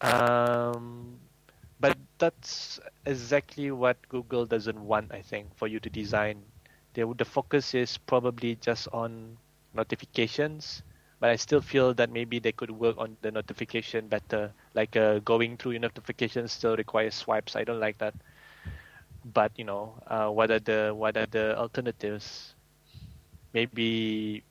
um, 0.02 1.18
but 1.80 1.96
that's 2.18 2.80
exactly 3.06 3.70
what 3.70 3.96
Google 4.08 4.46
doesn't 4.46 4.80
want. 4.80 5.12
I 5.12 5.22
think 5.22 5.54
for 5.56 5.68
you 5.68 5.80
to 5.80 5.90
design, 5.90 6.42
the 6.94 7.06
the 7.16 7.24
focus 7.24 7.74
is 7.74 7.98
probably 7.98 8.56
just 8.56 8.88
on 8.92 9.36
notifications 9.74 10.82
but 11.20 11.30
I 11.30 11.36
still 11.36 11.60
feel 11.62 11.94
that 11.94 12.10
maybe 12.10 12.40
they 12.40 12.52
could 12.52 12.70
work 12.70 12.96
on 12.98 13.16
the 13.22 13.30
notification 13.30 14.08
better. 14.08 14.52
Like 14.74 14.96
uh, 14.96 15.20
going 15.20 15.56
through 15.56 15.72
your 15.72 15.80
notifications 15.80 16.52
still 16.52 16.76
requires 16.76 17.14
swipes. 17.14 17.54
I 17.56 17.62
don't 17.64 17.78
like 17.80 17.98
that. 17.98 18.14
But 19.24 19.52
you 19.58 19.64
know, 19.64 19.98
uh, 20.06 20.28
what 20.30 20.50
are 20.50 20.60
the 20.60 20.92
what 20.94 21.16
are 21.16 21.26
the 21.26 21.58
alternatives? 21.58 22.54
Maybe 23.54 24.44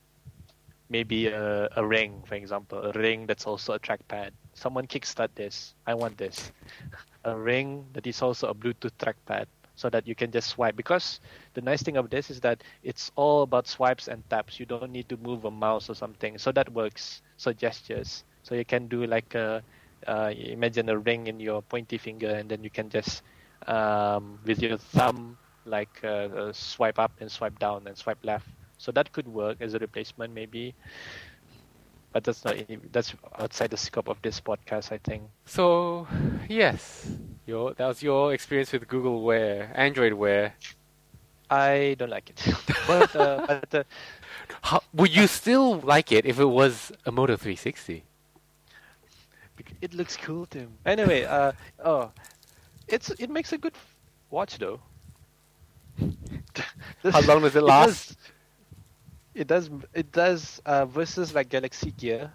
maybe 0.90 1.26
a, 1.28 1.68
a 1.76 1.86
ring, 1.86 2.22
for 2.26 2.34
example, 2.36 2.78
a 2.84 2.92
ring 2.92 3.26
that's 3.26 3.46
also 3.46 3.74
a 3.74 3.80
trackpad. 3.80 4.32
Someone 4.62 4.86
kickstart 4.86 5.34
this. 5.34 5.74
I 5.86 5.94
want 5.94 6.16
this. 6.18 6.52
a 7.24 7.36
ring 7.36 7.86
that 7.94 8.06
is 8.06 8.22
also 8.22 8.48
a 8.48 8.54
Bluetooth 8.54 8.94
trackpad 8.98 9.46
so 9.74 9.90
that 9.90 10.06
you 10.06 10.14
can 10.14 10.30
just 10.30 10.50
swipe. 10.50 10.76
Because 10.76 11.20
the 11.54 11.62
nice 11.62 11.82
thing 11.82 11.96
of 11.96 12.10
this 12.10 12.30
is 12.30 12.40
that 12.40 12.62
it's 12.82 13.10
all 13.16 13.42
about 13.42 13.66
swipes 13.66 14.08
and 14.08 14.22
taps. 14.30 14.60
You 14.60 14.66
don't 14.66 14.92
need 14.92 15.08
to 15.08 15.16
move 15.18 15.44
a 15.44 15.50
mouse 15.50 15.90
or 15.90 15.94
something. 15.94 16.38
So 16.38 16.52
that 16.52 16.72
works. 16.72 17.22
So 17.36 17.52
gestures. 17.52 18.24
So 18.42 18.54
you 18.54 18.64
can 18.64 18.86
do 18.88 19.06
like 19.06 19.34
a 19.34 19.62
uh, 20.06 20.32
imagine 20.36 20.88
a 20.88 20.98
ring 20.98 21.26
in 21.28 21.40
your 21.40 21.62
pointy 21.62 21.98
finger 21.98 22.30
and 22.30 22.48
then 22.50 22.62
you 22.64 22.70
can 22.70 22.90
just 22.90 23.22
um, 23.66 24.38
with 24.44 24.60
your 24.62 24.76
thumb 24.78 25.38
like 25.64 26.00
uh, 26.04 26.50
uh, 26.50 26.52
swipe 26.52 26.98
up 26.98 27.12
and 27.20 27.30
swipe 27.30 27.58
down 27.58 27.86
and 27.86 27.96
swipe 27.96 28.18
left. 28.24 28.46
So 28.78 28.92
that 28.92 29.12
could 29.12 29.28
work 29.28 29.58
as 29.60 29.74
a 29.74 29.78
replacement 29.78 30.34
maybe 30.34 30.74
but 32.12 32.24
that's 32.24 32.44
not 32.44 32.56
that's 32.92 33.14
outside 33.38 33.70
the 33.70 33.76
scope 33.76 34.08
of 34.08 34.16
this 34.22 34.40
podcast 34.40 34.92
i 34.92 34.98
think 34.98 35.22
so 35.44 36.06
yes 36.48 37.08
your 37.46 37.74
that 37.74 37.86
was 37.86 38.02
your 38.02 38.32
experience 38.32 38.72
with 38.72 38.86
Google 38.88 39.22
Wear, 39.22 39.72
Android 39.74 40.12
Wear. 40.14 40.54
I 41.50 41.96
don't 41.98 42.10
like 42.10 42.30
it. 42.30 42.54
but 42.86 43.14
uh, 43.16 43.46
but 43.46 43.74
uh, 43.74 43.84
How, 44.62 44.82
would 44.94 45.14
you 45.14 45.26
still 45.26 45.80
like 45.80 46.12
it 46.12 46.24
if 46.24 46.38
it 46.38 46.46
was 46.46 46.92
a 47.04 47.12
Moto 47.12 47.36
360? 47.36 48.04
It 49.80 49.94
looks 49.94 50.16
cool 50.16 50.46
to 50.46 50.58
him. 50.60 50.72
Anyway, 50.86 51.24
uh, 51.24 51.52
oh, 51.84 52.10
it's 52.88 53.10
it 53.10 53.30
makes 53.30 53.52
a 53.52 53.58
good 53.58 53.74
watch 54.30 54.58
though. 54.58 54.80
How 57.04 57.20
long 57.22 57.42
does 57.42 57.56
it 57.56 57.62
last? 57.74 58.12
It 58.12 58.16
does. 58.16 58.32
It 59.34 59.46
does, 59.46 59.70
it 59.94 60.12
does 60.12 60.60
uh, 60.64 60.84
versus 60.86 61.34
like 61.34 61.48
Galaxy 61.48 61.90
Gear, 61.92 62.32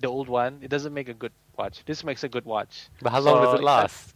the 0.00 0.08
old 0.08 0.28
one. 0.28 0.60
It 0.62 0.68
doesn't 0.68 0.92
make 0.94 1.08
a 1.08 1.14
good 1.14 1.32
watch. 1.56 1.84
This 1.84 2.04
makes 2.04 2.22
a 2.24 2.28
good 2.28 2.44
watch. 2.44 2.88
But 3.00 3.12
how 3.12 3.20
long 3.20 3.40
does 3.40 3.52
it 3.52 3.60
last? 3.60 4.14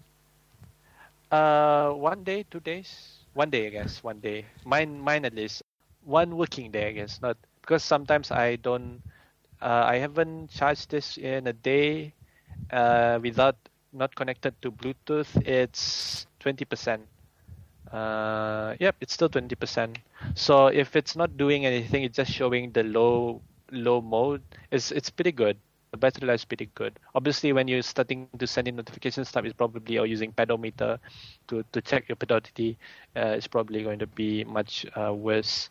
Uh, 1.30 1.90
one 1.92 2.22
day, 2.24 2.44
two 2.50 2.60
days, 2.60 3.24
one 3.34 3.50
day, 3.50 3.66
I 3.66 3.70
guess, 3.70 4.02
one 4.02 4.20
day. 4.20 4.46
Mine, 4.64 5.00
mine 5.00 5.24
at 5.24 5.34
least, 5.34 5.62
one 6.04 6.36
working 6.36 6.70
day, 6.70 6.88
I 6.88 6.92
guess. 6.92 7.20
Not 7.20 7.36
because 7.60 7.82
sometimes 7.84 8.30
I 8.30 8.56
don't, 8.56 9.02
uh, 9.60 9.84
I 9.86 9.96
haven't 9.96 10.50
charged 10.50 10.90
this 10.90 11.16
in 11.18 11.46
a 11.46 11.52
day, 11.52 12.14
uh, 12.70 13.18
without 13.22 13.56
not 13.92 14.14
connected 14.14 14.60
to 14.62 14.70
Bluetooth. 14.72 15.30
It's 15.46 16.26
twenty 16.38 16.64
percent. 16.64 17.06
Uh, 17.92 18.76
yep, 18.78 18.96
it's 19.00 19.12
still 19.12 19.28
twenty 19.28 19.54
percent. 19.54 19.98
So 20.34 20.68
if 20.68 20.94
it's 20.94 21.16
not 21.16 21.36
doing 21.36 21.66
anything, 21.66 22.04
it's 22.04 22.16
just 22.16 22.30
showing 22.30 22.70
the 22.72 22.84
low 22.84 23.42
low 23.72 24.00
mode. 24.00 24.42
It's 24.70 24.90
it's 24.92 25.10
pretty 25.10 25.32
good 25.32 25.56
the 25.90 25.96
battery 25.96 26.26
life 26.26 26.40
is 26.40 26.44
pretty 26.44 26.70
good. 26.74 26.98
Obviously, 27.14 27.52
when 27.52 27.66
you're 27.66 27.82
starting 27.82 28.28
to 28.38 28.46
send 28.46 28.68
in 28.68 28.76
notification 28.76 29.24
stuff, 29.24 29.44
it's 29.44 29.54
probably 29.54 29.98
or 29.98 30.06
using 30.06 30.32
pedometer 30.32 30.98
to, 31.48 31.64
to 31.72 31.80
check 31.80 32.08
your 32.08 32.16
pedality, 32.16 32.78
uh, 33.16 33.34
it's 33.34 33.48
probably 33.48 33.82
going 33.82 33.98
to 33.98 34.06
be 34.06 34.44
much 34.44 34.86
uh, 34.96 35.12
worse. 35.12 35.70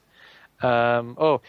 Um, 0.62 1.15
oh, 1.19 1.41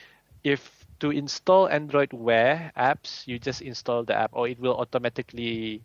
if 0.44 0.87
to 1.00 1.11
install 1.11 1.68
Android 1.68 2.12
Wear 2.12 2.72
apps, 2.76 3.26
you 3.26 3.38
just 3.38 3.62
install 3.62 4.04
the 4.04 4.14
app, 4.14 4.30
or 4.35 4.46
it 4.46 4.61
will 4.61 4.76
automatically 4.76 5.83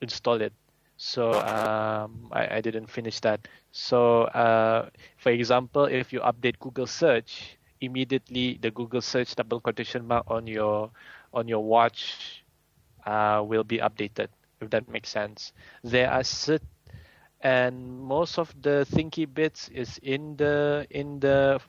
install 0.00 0.40
it. 0.40 0.52
So 1.02 1.34
um, 1.42 2.30
I, 2.30 2.58
I 2.58 2.60
didn't 2.62 2.86
finish 2.86 3.18
that. 3.20 3.48
So 3.72 4.24
uh, 4.30 4.90
for 5.18 5.30
example, 5.30 5.84
if 5.86 6.12
you 6.12 6.20
update 6.20 6.58
Google 6.60 6.86
Search, 6.86 7.58
immediately 7.80 8.58
the 8.62 8.70
Google 8.70 9.02
Search 9.02 9.34
double 9.34 9.60
quotation 9.60 10.06
mark 10.06 10.24
on 10.30 10.46
your 10.46 10.90
on 11.34 11.48
your 11.48 11.64
watch 11.64 12.44
uh, 13.06 13.42
will 13.46 13.64
be 13.64 13.78
updated 13.78 14.28
if 14.60 14.70
that 14.70 14.88
makes 14.88 15.08
sense 15.10 15.52
there 15.84 16.10
are 16.10 16.22
set 16.24 16.62
and 17.42 18.00
most 18.00 18.38
of 18.38 18.52
the 18.62 18.86
thinky 18.90 19.26
bits 19.26 19.68
is 19.70 19.98
in 20.02 20.36
the 20.36 20.86
in 20.90 21.18
the 21.20 21.60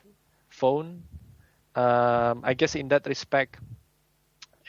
phone 0.50 1.02
um, 1.74 2.40
i 2.44 2.54
guess 2.54 2.74
in 2.74 2.88
that 2.88 3.06
respect 3.06 3.58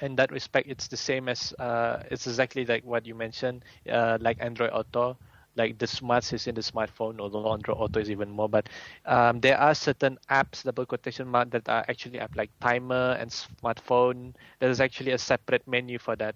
in 0.01 0.15
that 0.15 0.31
respect 0.31 0.67
it's 0.69 0.87
the 0.87 0.97
same 0.97 1.27
as 1.29 1.53
uh, 1.59 2.03
it's 2.11 2.27
exactly 2.27 2.65
like 2.65 2.83
what 2.83 3.05
you 3.05 3.15
mentioned 3.15 3.63
uh, 3.89 4.17
like 4.21 4.37
android 4.41 4.71
auto 4.71 5.17
like 5.55 5.77
the 5.79 5.87
smarts 5.87 6.33
is 6.33 6.47
in 6.47 6.55
the 6.55 6.61
smartphone, 6.61 7.19
although 7.19 7.45
Android 7.45 7.77
Auto 7.77 7.93
is 7.99 8.09
even 8.09 8.23
more. 8.29 8.47
But 8.47 8.67
um, 9.05 9.39
there 9.39 9.57
are 9.57 9.73
certain 9.73 10.17
apps, 10.29 10.63
double 10.63 10.85
quotation 10.85 11.27
mark, 11.27 11.49
that 11.51 11.67
are 11.69 11.83
actually 11.87 12.19
app 12.19 12.35
like 12.35 12.49
timer 12.59 13.17
and 13.19 13.29
smartphone. 13.29 14.33
There 14.59 14.69
is 14.69 14.79
actually 14.81 15.11
a 15.11 15.17
separate 15.17 15.67
menu 15.67 15.97
for 15.97 16.15
that, 16.17 16.35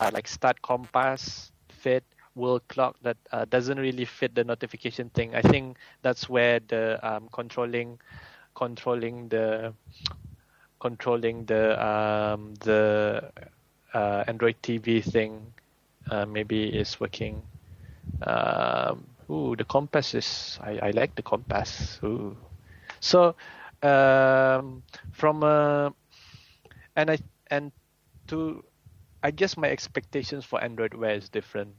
uh, 0.00 0.10
like 0.12 0.26
start 0.28 0.60
compass, 0.62 1.52
fit, 1.68 2.04
world 2.34 2.62
clock 2.68 2.96
that 3.02 3.16
uh, 3.32 3.44
doesn't 3.46 3.78
really 3.78 4.04
fit 4.04 4.34
the 4.34 4.44
notification 4.44 5.08
thing. 5.10 5.34
I 5.34 5.42
think 5.42 5.78
that's 6.02 6.28
where 6.28 6.60
the 6.68 6.98
um, 7.02 7.28
controlling, 7.32 7.98
controlling 8.54 9.28
the, 9.28 9.74
controlling 10.84 11.46
the 11.46 11.64
um, 11.80 12.54
the 12.60 13.32
uh, 13.94 14.24
Android 14.28 14.56
TV 14.62 15.02
thing 15.02 15.40
uh, 16.10 16.26
maybe 16.26 16.68
is 16.68 17.00
working 17.00 17.42
um, 18.22 19.06
ooh, 19.30 19.56
the 19.56 19.64
compass 19.64 20.14
is 20.14 20.58
I, 20.62 20.78
I 20.88 20.90
like 20.90 21.14
the 21.14 21.22
compass. 21.22 21.98
Ooh. 22.04 22.36
So 23.00 23.34
um, 23.82 24.82
from 25.12 25.42
uh, 25.42 25.90
and 26.96 27.10
I 27.10 27.18
and 27.50 27.72
to 28.28 28.62
I 29.22 29.30
guess 29.30 29.56
my 29.56 29.70
expectations 29.70 30.44
for 30.44 30.62
Android 30.62 30.94
Wear 30.94 31.14
is 31.14 31.28
different. 31.28 31.74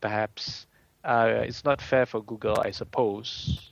Perhaps 0.00 0.66
uh, 1.04 1.42
it's 1.42 1.64
not 1.64 1.80
fair 1.80 2.06
for 2.06 2.22
Google, 2.22 2.58
I 2.60 2.70
suppose. 2.70 3.70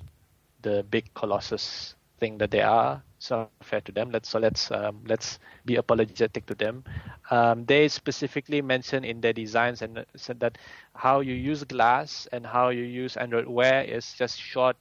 The 0.63 0.83
big 0.91 1.13
colossus 1.15 1.95
thing 2.19 2.39
that 2.39 2.51
they 2.51 2.63
are. 2.63 3.03
It's 3.25 3.31
not 3.33 3.49
fair 3.65 3.81
to 3.81 3.93
them. 3.93 4.11
Let's 4.13 4.29
so 4.29 4.39
let's 4.39 4.71
um, 4.71 5.01
let's 5.09 5.41
be 5.65 5.77
apologetic 5.77 6.45
to 6.47 6.55
them. 6.55 6.85
Um, 7.31 7.65
they 7.65 7.89
specifically 7.89 8.61
mention 8.61 9.03
in 9.05 9.23
their 9.23 9.33
designs 9.33 9.81
and 9.81 10.05
said 10.15 10.41
that 10.41 10.59
how 10.95 11.21
you 11.21 11.33
use 11.33 11.65
glass 11.65 12.29
and 12.33 12.45
how 12.45 12.69
you 12.69 12.85
use 12.85 13.17
Android 13.17 13.49
Wear 13.49 13.83
is 13.83 14.13
just 14.13 14.39
short, 14.39 14.77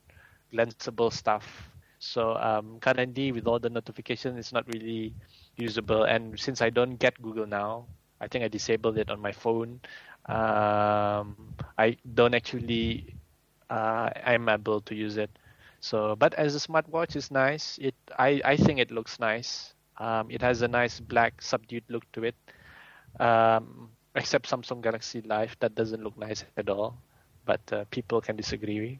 glanceable 0.53 1.13
stuff. 1.13 1.69
So 1.99 2.36
um, 2.36 2.79
currently, 2.82 3.32
with 3.32 3.47
all 3.47 3.60
the 3.60 3.69
notifications, 3.69 4.38
it's 4.38 4.51
not 4.51 4.67
really 4.67 5.13
usable. 5.56 6.03
And 6.03 6.38
since 6.38 6.62
I 6.62 6.69
don't 6.69 6.97
get 6.99 7.21
Google 7.21 7.47
now, 7.47 7.88
I 8.19 8.27
think 8.27 8.43
I 8.43 8.49
disabled 8.49 8.97
it 8.97 9.10
on 9.10 9.21
my 9.21 9.32
phone. 9.32 9.79
Um, 10.27 11.56
I 11.77 11.95
don't 12.13 12.36
actually, 12.36 13.15
uh, 13.69 14.10
I'm 14.25 14.49
able 14.49 14.82
to 14.82 14.95
use 14.95 15.17
it. 15.17 15.32
So, 15.84 16.15
but 16.15 16.34
as 16.36 16.56
a 16.56 16.60
smartwatch, 16.60 17.17
it's 17.17 17.30
nice. 17.30 17.78
It, 17.78 17.93
I, 18.17 18.39
I 18.46 18.56
think 18.56 18.80
it 18.80 18.89
looks 18.89 19.19
nice. 19.19 19.74
Um, 19.98 20.32
it 20.32 20.41
has 20.41 20.62
a 20.62 20.67
nice 20.69 21.02
black 21.02 21.41
subdued 21.41 21.84
look 21.89 22.10
to 22.13 22.24
it. 22.24 22.36
Um, 23.19 23.89
except 24.15 24.50
Samsung 24.50 24.82
Galaxy 24.82 25.22
Live, 25.24 25.58
that 25.60 25.76
doesn't 25.76 26.02
look 26.02 26.17
nice 26.17 26.46
at 26.56 26.69
all. 26.69 26.96
But 27.46 27.60
uh, 27.74 27.84
people 27.91 28.22
can 28.22 28.38
disagree. 28.38 28.98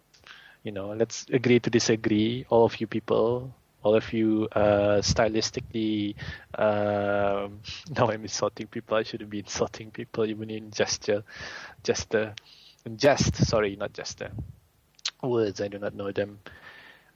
You 0.64 0.74
know, 0.74 0.92
let's 0.92 1.26
agree 1.32 1.62
to 1.62 1.70
disagree. 1.70 2.46
All 2.50 2.66
of 2.66 2.82
you 2.82 2.88
people, 2.88 3.56
all 3.82 3.96
of 3.96 4.12
you 4.12 4.50
uh, 4.52 5.00
stylistically. 5.00 6.16
Uh, 6.54 7.50
now 7.98 8.12
I'm 8.12 8.22
insulting 8.22 8.68
people. 8.68 8.96
I 8.98 9.04
shouldn't 9.04 9.30
be 9.30 9.40
insulting 9.40 9.90
people 9.90 10.26
even 10.26 10.52
in 10.52 10.70
gesture, 10.70 11.24
gesture, 11.82 12.36
jest. 12.96 13.36
Sorry, 13.38 13.76
not 13.76 13.94
gesture. 13.94 14.32
Words 15.24 15.62
I 15.62 15.68
do 15.70 15.80
not 15.80 15.96
know 15.96 16.12
them. 16.12 16.40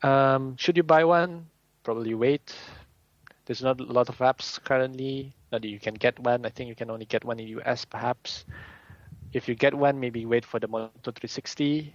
Um, 0.04 0.56
should 0.58 0.78
you 0.78 0.84
buy 0.84 1.04
one? 1.04 1.48
Probably 1.84 2.14
wait. 2.14 2.56
There's 3.46 3.62
not 3.62 3.80
a 3.80 3.84
lot 3.84 4.10
of 4.10 4.18
apps 4.18 4.62
currently 4.64 5.34
that 5.52 5.64
you 5.64 5.80
can 5.80 5.94
get 5.94 6.20
one. 6.20 6.46
I 6.46 6.50
think 6.50 6.68
you 6.68 6.76
can 6.76 6.90
only 6.92 7.06
get 7.06 7.24
one 7.24 7.40
in 7.40 7.48
US 7.60 7.86
perhaps. 7.86 8.46
If 9.34 9.48
you 9.48 9.56
get 9.56 9.74
one, 9.74 10.00
maybe 10.00 10.26
wait 10.26 10.46
for 10.46 10.60
the 10.60 10.68
Moto 10.68 10.90
360. 11.04 11.94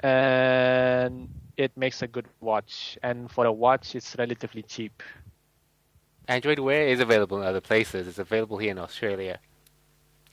And 0.00 1.28
it 1.56 1.76
makes 1.76 2.02
a 2.02 2.06
good 2.06 2.26
watch. 2.40 2.98
And 3.02 3.30
for 3.30 3.46
a 3.46 3.52
watch, 3.52 3.94
it's 3.94 4.16
relatively 4.18 4.62
cheap. 4.62 5.02
Android 6.28 6.58
Wear 6.58 6.88
is 6.88 7.00
available 7.00 7.40
in 7.40 7.46
other 7.46 7.60
places. 7.60 8.08
It's 8.08 8.18
available 8.18 8.58
here 8.58 8.72
in 8.72 8.78
Australia 8.78 9.38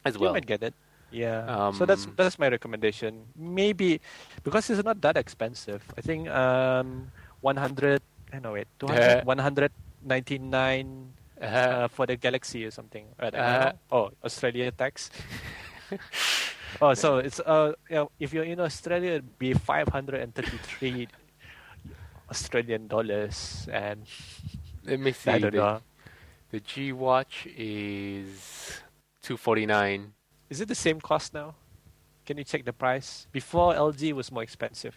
as 0.05 0.17
well. 0.17 0.31
You 0.31 0.35
might 0.35 0.45
get 0.45 0.63
it. 0.63 0.73
Yeah. 1.13 1.45
Um, 1.45 1.77
so 1.77 1.85
that's 1.85 2.09
that's 2.17 2.41
my 2.41 2.49
recommendation. 2.49 3.29
Maybe 3.37 4.01
because 4.41 4.69
it's 4.73 4.83
not 4.83 4.99
that 5.05 5.15
expensive. 5.15 5.85
I 5.93 6.01
think 6.01 6.27
um 6.27 7.13
100 7.45 8.01
I 8.33 8.39
know 8.41 8.57
it 8.57 8.67
200, 8.81 9.29
199 9.29 11.13
uh-huh. 11.37 11.57
uh, 11.57 11.87
for 11.87 12.05
the 12.09 12.17
Galaxy 12.17 12.65
or 12.65 12.71
something. 12.71 13.05
Right, 13.21 13.33
uh-huh. 13.33 13.73
Oh, 13.91 14.09
Australia 14.25 14.71
tax. 14.71 15.11
oh, 16.81 16.93
so 16.93 17.17
it's 17.21 17.39
uh, 17.39 17.73
if 18.19 18.33
you're 18.33 18.49
in 18.49 18.59
Australia, 18.59 19.21
it'd 19.21 19.37
be 19.37 19.53
533 19.53 21.07
Australian 22.29 22.87
dollars, 22.87 23.67
and 23.71 24.07
let 24.83 24.99
me 24.99 25.11
see. 25.11 25.31
I 25.31 25.37
don't 25.37 25.53
the, 25.53 25.57
know. 25.57 25.81
The 26.49 26.59
G 26.59 26.91
Watch 26.91 27.45
is 27.53 28.81
249. 29.21 30.13
Is 30.53 30.61
it 30.61 30.67
the 30.67 30.75
same 30.75 31.01
cost 31.01 31.33
now? 31.33 31.55
Can 32.27 32.37
you 32.37 32.43
check 32.43 32.63
the 32.63 32.73
price? 32.73 33.25
Before 33.31 33.73
LG 33.73 34.13
was 34.13 34.31
more 34.31 34.43
expensive. 34.43 34.95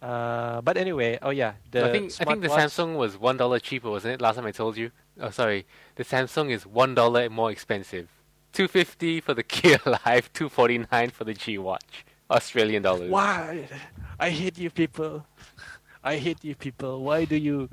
Uh, 0.00 0.62
but 0.62 0.78
anyway, 0.78 1.18
oh 1.20 1.28
yeah, 1.28 1.52
the 1.70 1.86
I 1.86 1.92
think 1.92 2.12
I 2.18 2.24
think 2.24 2.40
the 2.40 2.48
watch... 2.48 2.60
Samsung 2.60 2.96
was 2.96 3.18
one 3.18 3.36
dollar 3.36 3.58
cheaper, 3.58 3.90
wasn't 3.90 4.14
it? 4.14 4.22
Last 4.22 4.36
time 4.36 4.46
I 4.46 4.52
told 4.52 4.78
you. 4.78 4.90
Oh, 5.20 5.28
sorry, 5.28 5.66
the 5.96 6.02
Samsung 6.02 6.48
is 6.50 6.64
one 6.64 6.94
dollar 6.94 7.28
more 7.28 7.50
expensive. 7.50 8.08
Two 8.54 8.66
fifty 8.66 9.20
for 9.20 9.34
the 9.34 9.42
Gear 9.54 9.80
Live, 9.84 10.32
two 10.32 10.48
forty 10.48 10.78
nine 10.90 11.10
for 11.10 11.24
the 11.24 11.34
G 11.34 11.58
Watch, 11.58 12.06
Australian 12.30 12.84
dollars. 12.84 13.10
Why? 13.10 13.68
I 14.18 14.30
hate 14.30 14.56
you 14.56 14.70
people. 14.70 15.26
I 16.02 16.16
hate 16.16 16.42
you 16.42 16.54
people. 16.54 17.02
Why 17.02 17.26
do 17.26 17.36
you? 17.36 17.68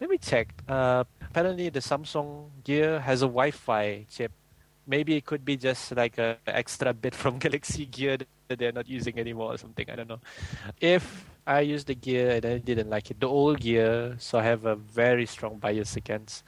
Let 0.00 0.10
me 0.10 0.18
check. 0.18 0.48
Uh, 0.68 1.04
apparently, 1.20 1.68
the 1.68 1.78
Samsung 1.78 2.50
Gear 2.64 2.98
has 2.98 3.22
a 3.22 3.30
Wi-Fi 3.30 4.06
chip. 4.10 4.32
Maybe 4.86 5.16
it 5.16 5.24
could 5.24 5.44
be 5.44 5.56
just 5.56 5.94
like 5.94 6.18
an 6.18 6.36
extra 6.46 6.92
bit 6.92 7.14
from 7.14 7.38
Galaxy 7.44 7.86
Gear 7.86 8.18
that 8.48 8.58
they're 8.58 8.72
not 8.72 8.88
using 8.88 9.18
anymore 9.18 9.54
or 9.54 9.58
something. 9.58 9.88
I 9.88 9.96
don't 9.96 10.08
know. 10.08 10.20
If 10.80 11.26
I 11.46 11.60
used 11.60 11.88
the 11.88 11.94
gear 11.94 12.30
and 12.30 12.46
I 12.46 12.58
didn't 12.58 12.88
like 12.88 13.10
it. 13.10 13.18
The 13.18 13.26
old 13.26 13.60
gear, 13.60 14.14
so 14.18 14.38
I 14.38 14.44
have 14.44 14.64
a 14.64 14.76
very 14.76 15.26
strong 15.26 15.58
bias 15.58 15.96
against. 15.96 16.44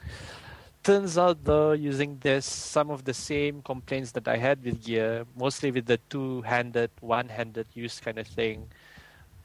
Turns 0.83 1.17
out 1.17 1.43
though, 1.43 1.73
using 1.73 2.17
this, 2.19 2.45
some 2.45 2.89
of 2.89 3.03
the 3.03 3.13
same 3.13 3.61
complaints 3.61 4.11
that 4.11 4.27
I 4.27 4.37
had 4.37 4.63
with 4.63 4.83
gear, 4.83 5.25
mostly 5.35 5.71
with 5.71 5.85
the 5.85 5.97
two-handed, 6.09 6.91
one-handed 7.01 7.67
use 7.73 7.99
kind 7.99 8.19
of 8.19 8.27
thing, 8.27 8.69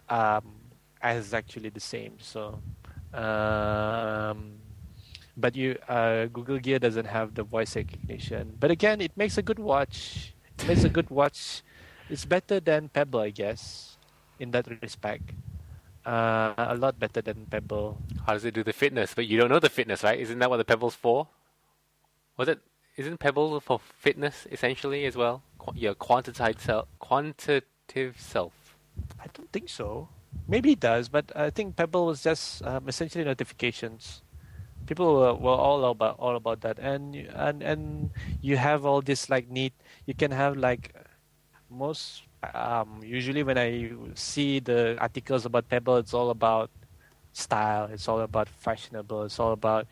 um, 0.08 0.44
is 1.02 1.34
actually 1.34 1.70
the 1.70 1.80
same. 1.80 2.18
So, 2.20 2.60
um, 3.12 4.52
but 5.40 5.56
you, 5.56 5.76
uh, 5.88 6.26
Google 6.26 6.58
Gear 6.58 6.78
doesn't 6.78 7.06
have 7.06 7.34
the 7.34 7.42
voice 7.42 7.76
recognition. 7.76 8.56
But 8.60 8.70
again, 8.70 9.00
it 9.00 9.12
makes 9.16 9.38
a 9.38 9.42
good 9.42 9.58
watch. 9.58 10.34
It 10.58 10.68
makes 10.68 10.84
a 10.84 10.88
good 10.88 11.10
watch. 11.20 11.62
It's 12.08 12.24
better 12.24 12.60
than 12.60 12.88
Pebble, 12.88 13.20
I 13.20 13.30
guess 13.30 13.96
in 14.40 14.50
that 14.52 14.66
respect. 14.82 15.30
Uh, 16.04 16.54
a 16.56 16.74
lot 16.76 16.98
better 16.98 17.20
than 17.20 17.46
Pebble. 17.46 17.98
How 18.26 18.32
does 18.32 18.44
it 18.44 18.54
do 18.54 18.64
the 18.64 18.72
fitness? 18.72 19.14
But 19.14 19.26
you 19.26 19.38
don't 19.38 19.50
know 19.50 19.60
the 19.60 19.68
fitness, 19.68 20.02
right? 20.02 20.18
Isn't 20.18 20.38
that 20.38 20.48
what 20.50 20.56
the 20.56 20.64
Pebble's 20.64 20.94
for? 20.94 21.28
Was 22.36 22.48
it? 22.48 22.58
Isn't 22.96 23.18
Pebble 23.20 23.60
for 23.60 23.78
fitness 23.78 24.46
essentially 24.50 25.04
as 25.04 25.16
well? 25.16 25.42
Qu- 25.58 25.74
your 25.76 25.94
quantitative 25.94 26.60
self, 26.62 26.88
quantitative 26.98 28.18
self. 28.18 28.76
I 29.20 29.26
don't 29.32 29.52
think 29.52 29.68
so. 29.68 30.08
Maybe 30.48 30.72
it 30.72 30.80
does, 30.80 31.08
but 31.08 31.30
I 31.36 31.50
think 31.50 31.76
Pebble 31.76 32.06
was 32.06 32.22
just 32.22 32.64
um, 32.64 32.88
essentially 32.88 33.24
notifications. 33.24 34.22
People 34.86 35.14
were, 35.16 35.34
were 35.34 35.56
all 35.56 35.84
about 35.86 36.16
all 36.18 36.36
about 36.36 36.60
that, 36.62 36.78
and 36.78 37.14
and 37.14 37.62
and 37.62 38.10
you 38.42 38.56
have 38.56 38.84
all 38.84 39.00
this 39.00 39.30
like 39.30 39.48
need. 39.48 39.72
You 40.06 40.14
can 40.14 40.30
have 40.32 40.56
like 40.56 40.94
most 41.70 42.22
um, 42.54 43.00
usually 43.02 43.42
when 43.42 43.58
I 43.58 43.92
see 44.14 44.60
the 44.60 44.96
articles 45.00 45.44
about 45.44 45.68
Pebble, 45.68 45.96
it's 45.98 46.14
all 46.14 46.30
about 46.30 46.70
style. 47.32 47.88
It's 47.92 48.08
all 48.08 48.20
about 48.20 48.48
fashionable. 48.48 49.24
It's 49.24 49.38
all 49.38 49.52
about 49.52 49.86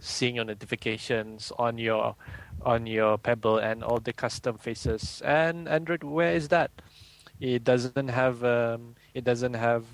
seeing 0.00 0.36
your 0.36 0.44
notifications 0.44 1.52
on 1.58 1.78
your 1.78 2.16
on 2.62 2.86
your 2.86 3.18
Pebble 3.18 3.58
and 3.58 3.82
all 3.82 3.98
the 3.98 4.12
custom 4.12 4.58
faces. 4.58 5.22
And 5.24 5.68
Android, 5.68 6.02
Wear 6.04 6.34
is 6.34 6.48
that? 6.48 6.70
It 7.40 7.64
doesn't 7.64 8.08
have 8.08 8.44
um, 8.44 8.94
it 9.14 9.24
doesn't 9.24 9.54
have 9.54 9.84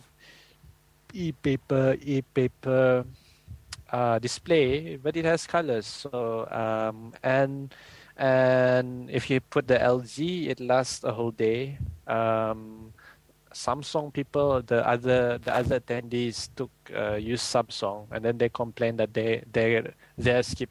e-paper 1.15 1.97
e-paper 2.03 3.05
uh, 3.91 4.19
display, 4.19 4.97
but 4.97 5.17
it 5.17 5.25
has 5.25 5.47
colors. 5.47 5.87
So 5.87 6.47
um, 6.51 7.15
and 7.23 7.75
and 8.17 9.11
if 9.11 9.31
you 9.31 9.41
put 9.41 9.69
the 9.69 9.79
LG, 9.79 10.49
it 10.49 10.61
lasts 10.61 11.05
a 11.05 11.13
whole 11.13 11.31
day. 11.31 11.79
Um, 12.07 12.93
Samsung 13.53 14.13
people, 14.13 14.61
the 14.63 14.87
other 14.87 15.39
the 15.39 15.55
other 15.55 15.81
attendees 15.81 16.49
took 16.55 16.71
uh, 16.95 17.15
use 17.15 17.43
Samsung, 17.43 18.07
and 18.11 18.25
then 18.25 18.39
they 18.39 18.49
complained 18.49 18.99
that 19.01 19.15
they 19.15 19.43
their 19.51 19.95
their 20.17 20.43
skip 20.43 20.71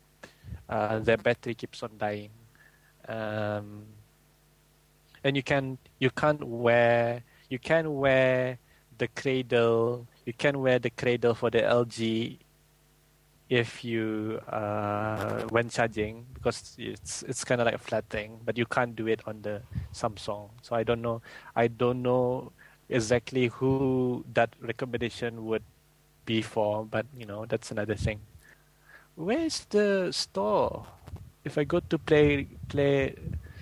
uh, 0.69 0.99
their 0.99 1.17
battery 1.17 1.55
keeps 1.55 1.81
on 1.83 1.91
dying. 1.97 2.29
Um, 3.07 3.85
and 5.23 5.35
you 5.35 5.43
can 5.43 5.77
you 5.99 6.11
can't 6.11 6.43
wear 6.43 7.23
you 7.49 7.59
can 7.59 7.95
wear 7.95 8.59
the 8.97 9.07
cradle 9.07 10.07
you 10.25 10.33
can 10.33 10.59
wear 10.59 10.79
the 10.79 10.89
cradle 10.89 11.33
for 11.33 11.49
the 11.49 11.59
LG 11.59 12.37
if 13.49 13.83
you 13.83 14.41
uh, 14.49 15.43
when 15.49 15.69
charging 15.69 16.25
because 16.33 16.75
it's 16.77 17.23
it's 17.23 17.43
kind 17.43 17.61
of 17.61 17.65
like 17.65 17.75
a 17.75 17.81
flat 17.81 18.03
thing, 18.09 18.39
but 18.43 18.57
you 18.57 18.65
can't 18.65 18.95
do 18.95 19.07
it 19.07 19.21
on 19.25 19.41
the 19.41 19.61
Samsung. 19.93 20.49
So 20.61 20.75
I 20.75 20.83
don't 20.83 21.01
know. 21.01 21.21
I 21.55 21.67
don't 21.67 22.01
know 22.01 22.51
exactly 22.89 23.47
who 23.47 24.25
that 24.33 24.51
recommendation 24.59 25.45
would 25.45 25.63
be 26.25 26.41
for, 26.41 26.85
but 26.85 27.05
you 27.15 27.25
know 27.25 27.45
that's 27.45 27.71
another 27.71 27.95
thing. 27.95 28.19
Where's 29.15 29.65
the 29.71 30.11
store? 30.11 30.85
If 31.43 31.57
I 31.57 31.63
go 31.63 31.79
to 31.79 31.97
play 31.97 32.47
play 32.67 33.15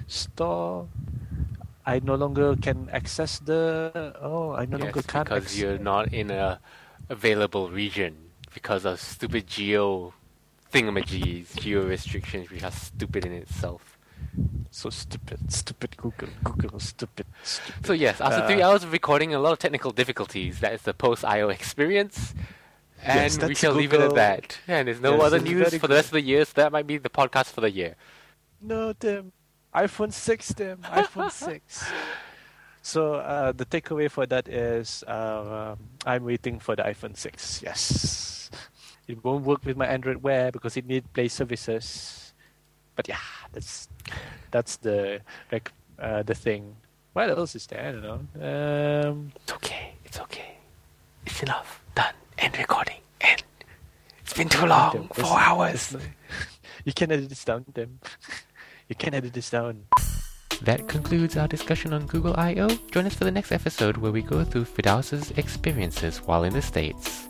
store, 0.07 0.89
I 1.85 1.99
no 1.99 2.15
longer 2.15 2.55
can 2.57 2.89
access 2.91 3.37
the. 3.37 3.93
Oh, 4.19 4.53
I 4.53 4.65
no 4.65 4.77
yes, 4.77 4.85
longer 4.85 5.03
can 5.05 5.23
because 5.23 5.45
access. 5.45 5.59
you're 5.59 5.77
not 5.77 6.11
in 6.11 6.31
a 6.31 6.59
available 7.07 7.69
region 7.69 8.24
because 8.55 8.85
of 8.85 8.99
stupid 8.99 9.45
geo 9.45 10.13
thingamajigs, 10.73 11.55
geo 11.59 11.85
restrictions, 11.85 12.49
which 12.49 12.63
are 12.63 12.71
stupid 12.71 13.25
in 13.25 13.33
itself. 13.33 13.99
So 14.71 14.89
stupid, 14.89 15.51
stupid 15.51 15.95
Google, 15.97 16.29
Google, 16.43 16.79
stupid, 16.79 17.27
stupid. 17.43 17.85
So 17.85 17.93
yes, 17.93 18.19
after 18.19 18.41
uh, 18.43 18.47
three 18.47 18.61
hours 18.63 18.83
of 18.83 18.91
recording, 18.91 19.35
a 19.35 19.39
lot 19.39 19.51
of 19.51 19.59
technical 19.59 19.91
difficulties. 19.91 20.61
That 20.61 20.73
is 20.73 20.81
the 20.81 20.93
post-IO 20.93 21.49
experience, 21.49 22.33
and 23.03 23.31
yes, 23.31 23.37
we 23.43 23.55
shall 23.55 23.73
Google. 23.73 23.81
leave 23.81 23.93
it 23.93 24.01
at 24.01 24.15
that. 24.15 24.57
And 24.67 24.87
there's 24.87 25.01
no 25.01 25.15
yes, 25.15 25.23
other 25.23 25.39
news 25.39 25.65
for 25.65 25.79
good. 25.79 25.89
the 25.89 25.95
rest 25.95 26.07
of 26.07 26.13
the 26.13 26.21
year, 26.21 26.45
so 26.45 26.53
that 26.55 26.71
might 26.71 26.87
be 26.87 26.97
the 26.97 27.09
podcast 27.09 27.51
for 27.51 27.61
the 27.61 27.71
year. 27.71 27.95
No, 28.61 28.93
Tim. 28.93 29.31
iPhone 29.75 30.13
6, 30.13 30.53
Tim. 30.53 30.77
iPhone 30.83 31.31
6. 31.31 31.91
So 32.81 33.15
uh, 33.15 33.51
the 33.51 33.65
takeaway 33.65 34.09
for 34.11 34.25
that 34.27 34.47
is 34.47 35.03
uh, 35.07 35.75
I'm 36.05 36.23
waiting 36.23 36.59
for 36.59 36.75
the 36.75 36.83
iPhone 36.83 37.17
6. 37.17 37.61
Yes, 37.63 38.34
it 39.07 39.23
won't 39.23 39.45
work 39.45 39.63
with 39.65 39.77
my 39.77 39.85
Android 39.87 40.21
Wear 40.23 40.51
because 40.51 40.77
it 40.77 40.85
needs 40.87 41.07
Play 41.13 41.27
services. 41.27 42.33
But 42.95 43.07
yeah, 43.07 43.19
that's 43.51 43.89
that's 44.51 44.77
the 44.77 45.21
like 45.51 45.71
uh, 45.99 46.23
the 46.23 46.35
thing. 46.35 46.75
What 47.13 47.29
else 47.29 47.55
is 47.55 47.67
there? 47.67 47.87
I 47.87 47.91
don't 47.91 48.03
know. 48.03 49.09
Um, 49.09 49.31
It's 49.43 49.53
okay. 49.53 49.93
It's 50.05 50.19
okay. 50.19 50.57
It's 51.25 51.41
enough. 51.43 51.81
Done. 51.95 52.13
End 52.37 52.57
recording. 52.57 52.99
End. 53.21 53.43
It's 54.21 54.33
been 54.33 54.49
too 54.49 54.65
long. 54.65 54.91
Tim, 54.91 55.07
Four 55.09 55.23
there's- 55.23 55.47
hours. 55.47 55.89
there's 55.89 56.03
you 56.85 56.93
can 56.93 57.11
edit 57.11 57.29
this 57.29 57.43
down, 57.45 57.65
Tim. 57.73 57.99
you 58.89 58.95
can 58.95 59.13
edit 59.13 59.33
this 59.33 59.49
down. 59.49 59.83
That 60.61 60.87
concludes 60.87 61.35
our 61.35 61.47
discussion 61.49 61.91
on 61.93 62.05
Google 62.07 62.33
I.O. 62.37 62.67
Join 62.91 63.05
us 63.05 63.13
for 63.13 63.25
the 63.25 63.31
next 63.31 63.51
episode 63.51 63.97
where 63.97 64.11
we 64.11 64.21
go 64.21 64.43
through 64.45 64.65
Firdaus's 64.65 65.31
experiences 65.31 66.19
while 66.21 66.43
in 66.43 66.53
the 66.53 66.61
States. 66.61 67.27